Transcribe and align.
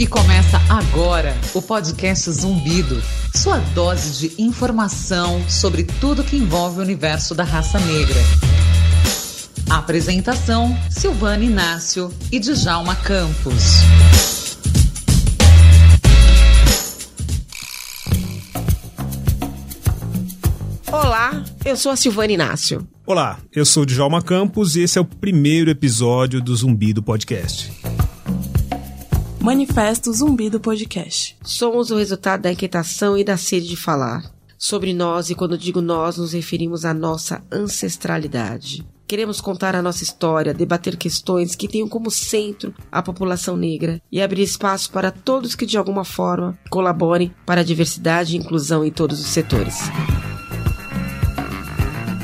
E 0.00 0.06
começa 0.06 0.58
agora 0.66 1.36
o 1.52 1.60
podcast 1.60 2.30
Zumbido, 2.30 3.02
sua 3.34 3.58
dose 3.74 4.30
de 4.30 4.42
informação 4.42 5.46
sobre 5.46 5.84
tudo 5.84 6.24
que 6.24 6.36
envolve 6.36 6.78
o 6.78 6.82
universo 6.82 7.34
da 7.34 7.44
raça 7.44 7.78
negra. 7.80 8.16
Apresentação: 9.68 10.74
Silvana 10.88 11.44
Inácio 11.44 12.10
e 12.32 12.40
Djalma 12.40 12.96
Campos. 12.96 13.74
Olá, 20.90 21.44
eu 21.62 21.76
sou 21.76 21.92
a 21.92 21.96
Silvana 21.96 22.32
Inácio. 22.32 22.88
Olá, 23.04 23.38
eu 23.52 23.66
sou 23.66 23.82
o 23.82 23.86
Djalma 23.86 24.22
Campos 24.22 24.76
e 24.76 24.80
esse 24.80 24.96
é 24.96 25.00
o 25.02 25.04
primeiro 25.04 25.70
episódio 25.70 26.40
do 26.40 26.56
Zumbido 26.56 27.02
Podcast. 27.02 27.79
Manifesto 29.42 30.12
Zumbi 30.12 30.50
do 30.50 30.60
Podcast. 30.60 31.34
Somos 31.42 31.90
o 31.90 31.96
resultado 31.96 32.42
da 32.42 32.52
inquietação 32.52 33.16
e 33.16 33.24
da 33.24 33.38
sede 33.38 33.68
de 33.68 33.76
falar. 33.76 34.30
Sobre 34.58 34.92
nós, 34.92 35.30
e 35.30 35.34
quando 35.34 35.56
digo 35.56 35.80
nós, 35.80 36.18
nos 36.18 36.34
referimos 36.34 36.84
à 36.84 36.92
nossa 36.92 37.42
ancestralidade. 37.50 38.86
Queremos 39.08 39.40
contar 39.40 39.74
a 39.74 39.80
nossa 39.80 40.04
história, 40.04 40.52
debater 40.52 40.94
questões 40.94 41.54
que 41.54 41.66
tenham 41.66 41.88
como 41.88 42.10
centro 42.10 42.74
a 42.92 43.02
população 43.02 43.56
negra 43.56 44.00
e 44.12 44.20
abrir 44.20 44.42
espaço 44.42 44.92
para 44.92 45.10
todos 45.10 45.54
que 45.54 45.64
de 45.64 45.78
alguma 45.78 46.04
forma 46.04 46.58
colaborem 46.68 47.34
para 47.46 47.62
a 47.62 47.64
diversidade 47.64 48.36
e 48.36 48.38
inclusão 48.38 48.84
em 48.84 48.90
todos 48.90 49.20
os 49.20 49.26
setores. 49.26 49.78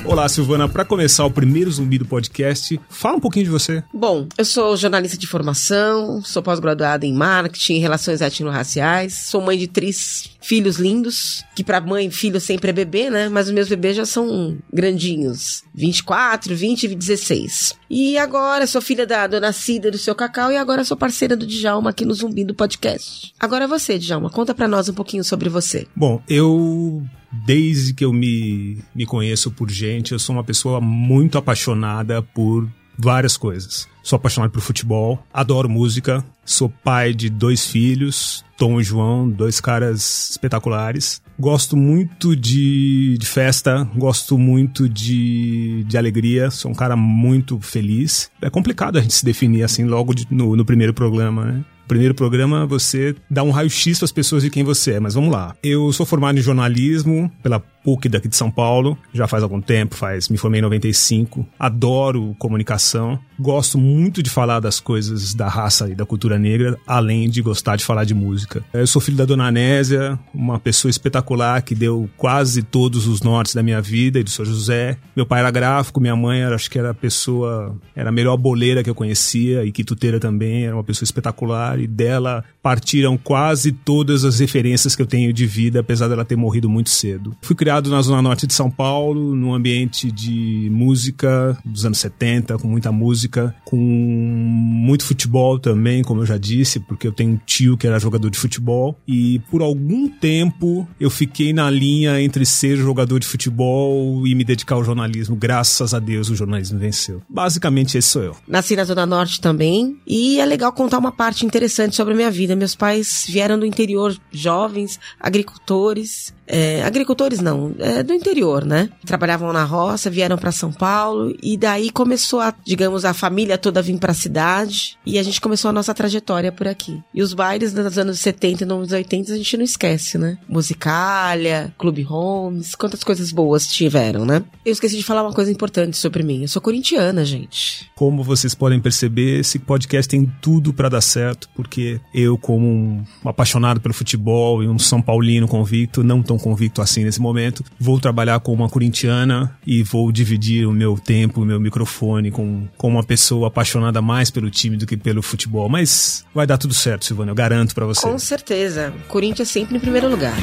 Olá, 0.06 0.28
Silvana. 0.28 0.68
Para 0.68 0.84
começar 0.84 1.24
o 1.24 1.30
primeiro 1.30 1.68
Zumbi 1.68 1.98
do 1.98 2.06
podcast, 2.06 2.80
fala 2.88 3.16
um 3.16 3.20
pouquinho 3.20 3.46
de 3.46 3.50
você. 3.50 3.82
Bom, 3.92 4.28
eu 4.38 4.44
sou 4.44 4.76
jornalista 4.76 5.18
de 5.18 5.26
formação, 5.26 6.22
sou 6.22 6.40
pós-graduada 6.42 7.04
em 7.04 7.12
marketing 7.12 7.78
relações 7.78 8.20
étnico-raciais, 8.20 9.14
sou 9.14 9.40
mãe 9.42 9.58
de 9.58 9.66
três 9.66 10.30
filhos 10.40 10.76
lindos, 10.76 11.44
que 11.56 11.64
para 11.64 11.80
mãe 11.80 12.08
filho 12.08 12.40
sempre 12.40 12.70
é 12.70 12.72
bebê, 12.72 13.10
né? 13.10 13.28
Mas 13.28 13.48
os 13.48 13.52
meus 13.52 13.68
bebês 13.68 13.96
já 13.96 14.06
são 14.06 14.56
grandinhos, 14.72 15.64
24, 15.74 16.54
20 16.54 16.84
e 16.84 16.94
16. 16.94 17.74
E 17.90 18.16
agora 18.16 18.64
sou 18.68 18.80
filha 18.80 19.04
da 19.04 19.26
dona 19.26 19.52
Cida 19.52 19.90
do 19.90 19.98
seu 19.98 20.14
Cacau 20.14 20.52
e 20.52 20.56
agora 20.56 20.84
sou 20.84 20.96
parceira 20.96 21.36
do 21.36 21.44
Djalma 21.46 21.90
aqui 21.90 22.04
no 22.04 22.14
Zumbi 22.14 22.44
do 22.44 22.54
podcast. 22.54 23.34
Agora 23.40 23.66
você, 23.66 23.98
Djalma, 23.98 24.30
conta 24.30 24.54
para 24.54 24.68
nós 24.68 24.88
um 24.88 24.94
pouquinho 24.94 25.24
sobre 25.24 25.48
você. 25.48 25.84
Bom, 25.96 26.22
eu 26.28 27.04
desde 27.44 27.92
que 27.92 28.04
eu 28.04 28.12
me, 28.12 28.78
me 28.94 29.04
conheço 29.04 29.50
por 29.50 29.70
gente, 29.70 30.12
eu 30.12 30.18
sou 30.18 30.34
uma 30.34 30.44
pessoa 30.44 30.80
muito 30.80 31.36
apaixonada 31.36 32.22
por 32.22 32.68
várias 32.98 33.36
coisas. 33.36 33.88
Sou 34.02 34.16
apaixonado 34.16 34.50
por 34.50 34.60
futebol, 34.60 35.22
adoro 35.32 35.68
música, 35.68 36.24
sou 36.44 36.68
pai 36.68 37.12
de 37.12 37.28
dois 37.28 37.66
filhos, 37.66 38.44
Tom 38.56 38.80
e 38.80 38.84
João, 38.84 39.28
dois 39.28 39.60
caras 39.60 40.30
espetaculares. 40.30 41.20
Gosto 41.38 41.76
muito 41.76 42.36
de, 42.36 43.18
de 43.18 43.26
festa, 43.26 43.84
gosto 43.96 44.38
muito 44.38 44.88
de, 44.88 45.84
de 45.84 45.98
alegria, 45.98 46.50
sou 46.50 46.70
um 46.70 46.74
cara 46.74 46.96
muito 46.96 47.60
feliz. 47.60 48.30
É 48.40 48.48
complicado 48.48 48.96
a 48.96 49.02
gente 49.02 49.14
se 49.14 49.24
definir 49.24 49.64
assim 49.64 49.84
logo 49.84 50.14
de, 50.14 50.26
no, 50.30 50.56
no 50.56 50.64
primeiro 50.64 50.94
programa, 50.94 51.44
né? 51.44 51.64
Primeiro 51.86 52.14
programa 52.14 52.66
você 52.66 53.14
dá 53.30 53.42
um 53.42 53.50
raio-x 53.50 53.98
para 53.98 54.04
as 54.04 54.12
pessoas 54.12 54.42
de 54.42 54.50
quem 54.50 54.64
você 54.64 54.94
é, 54.94 55.00
mas 55.00 55.14
vamos 55.14 55.32
lá. 55.32 55.54
Eu 55.62 55.92
sou 55.92 56.04
formado 56.06 56.38
em 56.38 56.42
jornalismo 56.42 57.30
pela 57.42 57.60
PUC 57.86 58.08
daqui 58.08 58.26
de 58.26 58.34
São 58.34 58.50
Paulo, 58.50 58.98
já 59.14 59.28
faz 59.28 59.44
algum 59.44 59.60
tempo, 59.60 59.94
faz, 59.94 60.28
me 60.28 60.36
formei 60.36 60.58
em 60.58 60.62
95. 60.62 61.46
Adoro 61.56 62.34
comunicação, 62.36 63.16
gosto 63.38 63.78
muito 63.78 64.24
de 64.24 64.28
falar 64.28 64.58
das 64.58 64.80
coisas 64.80 65.32
da 65.34 65.48
raça 65.48 65.88
e 65.88 65.94
da 65.94 66.04
cultura 66.04 66.36
negra, 66.36 66.76
além 66.84 67.30
de 67.30 67.40
gostar 67.40 67.76
de 67.76 67.84
falar 67.84 68.02
de 68.02 68.12
música. 68.12 68.64
Eu 68.74 68.86
sou 68.88 69.00
filho 69.00 69.16
da 69.16 69.24
Dona 69.24 69.46
Anésia, 69.46 70.18
uma 70.34 70.58
pessoa 70.58 70.90
espetacular 70.90 71.62
que 71.62 71.76
deu 71.76 72.10
quase 72.16 72.62
todos 72.62 73.06
os 73.06 73.22
nortes 73.22 73.54
da 73.54 73.62
minha 73.62 73.80
vida 73.80 74.18
e 74.18 74.24
do 74.24 74.30
Sr. 74.30 74.46
José. 74.46 74.98
Meu 75.14 75.24
pai 75.24 75.38
era 75.38 75.50
gráfico, 75.52 76.00
minha 76.00 76.16
mãe 76.16 76.40
era, 76.40 76.56
acho 76.56 76.68
que 76.68 76.80
era 76.80 76.90
a 76.90 76.94
pessoa, 76.94 77.76
era 77.94 78.08
a 78.08 78.12
melhor 78.12 78.36
boleira 78.36 78.82
que 78.82 78.90
eu 78.90 78.94
conhecia 78.96 79.64
e 79.64 79.70
quituteira 79.70 80.18
também, 80.18 80.66
era 80.66 80.74
uma 80.74 80.84
pessoa 80.84 81.04
espetacular 81.04 81.75
e 81.78 81.86
dela 81.86 82.44
partiram 82.66 83.16
quase 83.16 83.70
todas 83.70 84.24
as 84.24 84.40
referências 84.40 84.96
que 84.96 85.00
eu 85.00 85.06
tenho 85.06 85.32
de 85.32 85.46
vida, 85.46 85.78
apesar 85.80 86.08
dela 86.08 86.24
ter 86.24 86.34
morrido 86.34 86.68
muito 86.68 86.90
cedo. 86.90 87.36
Fui 87.40 87.54
criado 87.54 87.88
na 87.88 88.02
Zona 88.02 88.20
Norte 88.20 88.44
de 88.44 88.54
São 88.54 88.68
Paulo, 88.68 89.36
num 89.36 89.54
ambiente 89.54 90.10
de 90.10 90.68
música 90.72 91.56
dos 91.64 91.86
anos 91.86 91.98
70, 91.98 92.58
com 92.58 92.66
muita 92.66 92.90
música, 92.90 93.54
com 93.64 93.76
muito 93.76 95.04
futebol 95.04 95.60
também, 95.60 96.02
como 96.02 96.22
eu 96.22 96.26
já 96.26 96.36
disse, 96.36 96.80
porque 96.80 97.06
eu 97.06 97.12
tenho 97.12 97.34
um 97.34 97.40
tio 97.46 97.76
que 97.76 97.86
era 97.86 98.00
jogador 98.00 98.30
de 98.30 98.38
futebol. 98.38 98.98
E 99.06 99.38
por 99.50 99.62
algum 99.62 100.08
tempo 100.08 100.88
eu 100.98 101.08
fiquei 101.08 101.52
na 101.52 101.70
linha 101.70 102.20
entre 102.20 102.44
ser 102.44 102.76
jogador 102.76 103.20
de 103.20 103.26
futebol 103.28 104.26
e 104.26 104.34
me 104.34 104.42
dedicar 104.42 104.74
ao 104.74 104.82
jornalismo. 104.82 105.36
Graças 105.36 105.94
a 105.94 106.00
Deus 106.00 106.30
o 106.30 106.34
jornalismo 106.34 106.80
venceu. 106.80 107.22
Basicamente 107.28 107.96
esse 107.96 108.08
sou 108.08 108.22
eu. 108.22 108.36
Nasci 108.48 108.74
na 108.74 108.82
Zona 108.82 109.06
Norte 109.06 109.40
também 109.40 109.96
e 110.04 110.40
é 110.40 110.44
legal 110.44 110.72
contar 110.72 110.98
uma 110.98 111.12
parte 111.12 111.46
interessante 111.46 111.65
sobre 111.68 112.14
a 112.14 112.16
minha 112.16 112.30
vida. 112.30 112.56
Meus 112.56 112.74
pais 112.74 113.24
vieram 113.28 113.58
do 113.58 113.66
interior, 113.66 114.16
jovens, 114.32 114.98
agricultores, 115.20 116.34
é, 116.46 116.82
agricultores 116.82 117.40
não, 117.40 117.74
é, 117.78 118.02
do 118.02 118.14
interior, 118.14 118.64
né? 118.64 118.88
Trabalhavam 119.04 119.52
na 119.52 119.64
roça, 119.64 120.08
vieram 120.08 120.38
para 120.38 120.52
São 120.52 120.72
Paulo 120.72 121.36
e 121.42 121.56
daí 121.56 121.90
começou 121.90 122.40
a, 122.40 122.54
digamos, 122.64 123.04
a 123.04 123.12
família 123.12 123.58
toda 123.58 123.82
vir 123.82 123.98
para 123.98 124.12
a 124.12 124.14
cidade 124.14 124.96
e 125.04 125.18
a 125.18 125.22
gente 125.22 125.40
começou 125.40 125.68
a 125.68 125.72
nossa 125.72 125.94
trajetória 125.94 126.52
por 126.52 126.68
aqui. 126.68 127.02
E 127.12 127.22
os 127.22 127.34
bailes 127.34 127.72
dos 127.72 127.98
anos 127.98 128.20
70 128.20 128.62
e 128.62 128.64
anos 128.64 128.92
80 128.92 129.32
a 129.32 129.36
gente 129.36 129.56
não 129.56 129.64
esquece, 129.64 130.18
né? 130.18 130.38
Musicália, 130.48 131.74
Clube 131.78 132.06
Homes, 132.08 132.74
quantas 132.74 133.02
coisas 133.02 133.32
boas 133.32 133.66
tiveram, 133.66 134.24
né? 134.24 134.44
Eu 134.64 134.72
esqueci 134.72 134.96
de 134.96 135.02
falar 135.02 135.22
uma 135.22 135.32
coisa 135.32 135.50
importante 135.50 135.96
sobre 135.96 136.22
mim. 136.22 136.42
Eu 136.42 136.48
sou 136.48 136.62
corintiana, 136.62 137.24
gente. 137.24 137.90
Como 137.96 138.22
vocês 138.22 138.54
podem 138.54 138.80
perceber, 138.80 139.40
esse 139.40 139.58
podcast 139.58 140.08
tem 140.08 140.30
tudo 140.40 140.72
para 140.72 140.88
dar 140.88 141.00
certo, 141.00 141.48
porque 141.56 141.98
eu, 142.14 142.36
como 142.36 142.66
um 142.66 143.04
apaixonado 143.24 143.80
pelo 143.80 143.94
futebol 143.94 144.62
e 144.62 144.68
um 144.68 144.78
São 144.78 145.00
Paulino 145.00 145.48
convicto, 145.48 146.04
não 146.04 146.22
tão 146.22 146.38
convicto 146.38 146.82
assim 146.82 147.04
nesse 147.04 147.20
momento, 147.20 147.64
vou 147.80 147.98
trabalhar 147.98 148.38
com 148.40 148.52
uma 148.52 148.68
corintiana 148.68 149.56
e 149.66 149.82
vou 149.82 150.12
dividir 150.12 150.68
o 150.68 150.72
meu 150.72 150.98
tempo, 150.98 151.42
o 151.42 151.44
meu 151.44 151.58
microfone 151.58 152.30
com, 152.30 152.68
com 152.76 152.88
uma 152.88 153.02
pessoa 153.02 153.48
apaixonada 153.48 154.02
mais 154.02 154.30
pelo 154.30 154.50
time 154.50 154.76
do 154.76 154.86
que 154.86 154.96
pelo 154.96 155.22
futebol. 155.22 155.68
Mas 155.68 156.24
vai 156.34 156.46
dar 156.46 156.58
tudo 156.58 156.74
certo, 156.74 157.06
Silvana, 157.06 157.30
eu 157.30 157.34
garanto 157.34 157.74
para 157.74 157.86
você. 157.86 158.02
Com 158.02 158.18
certeza. 158.18 158.92
Corinthians 159.08 159.48
sempre 159.48 159.76
em 159.76 159.80
primeiro 159.80 160.08
lugar 160.08 160.36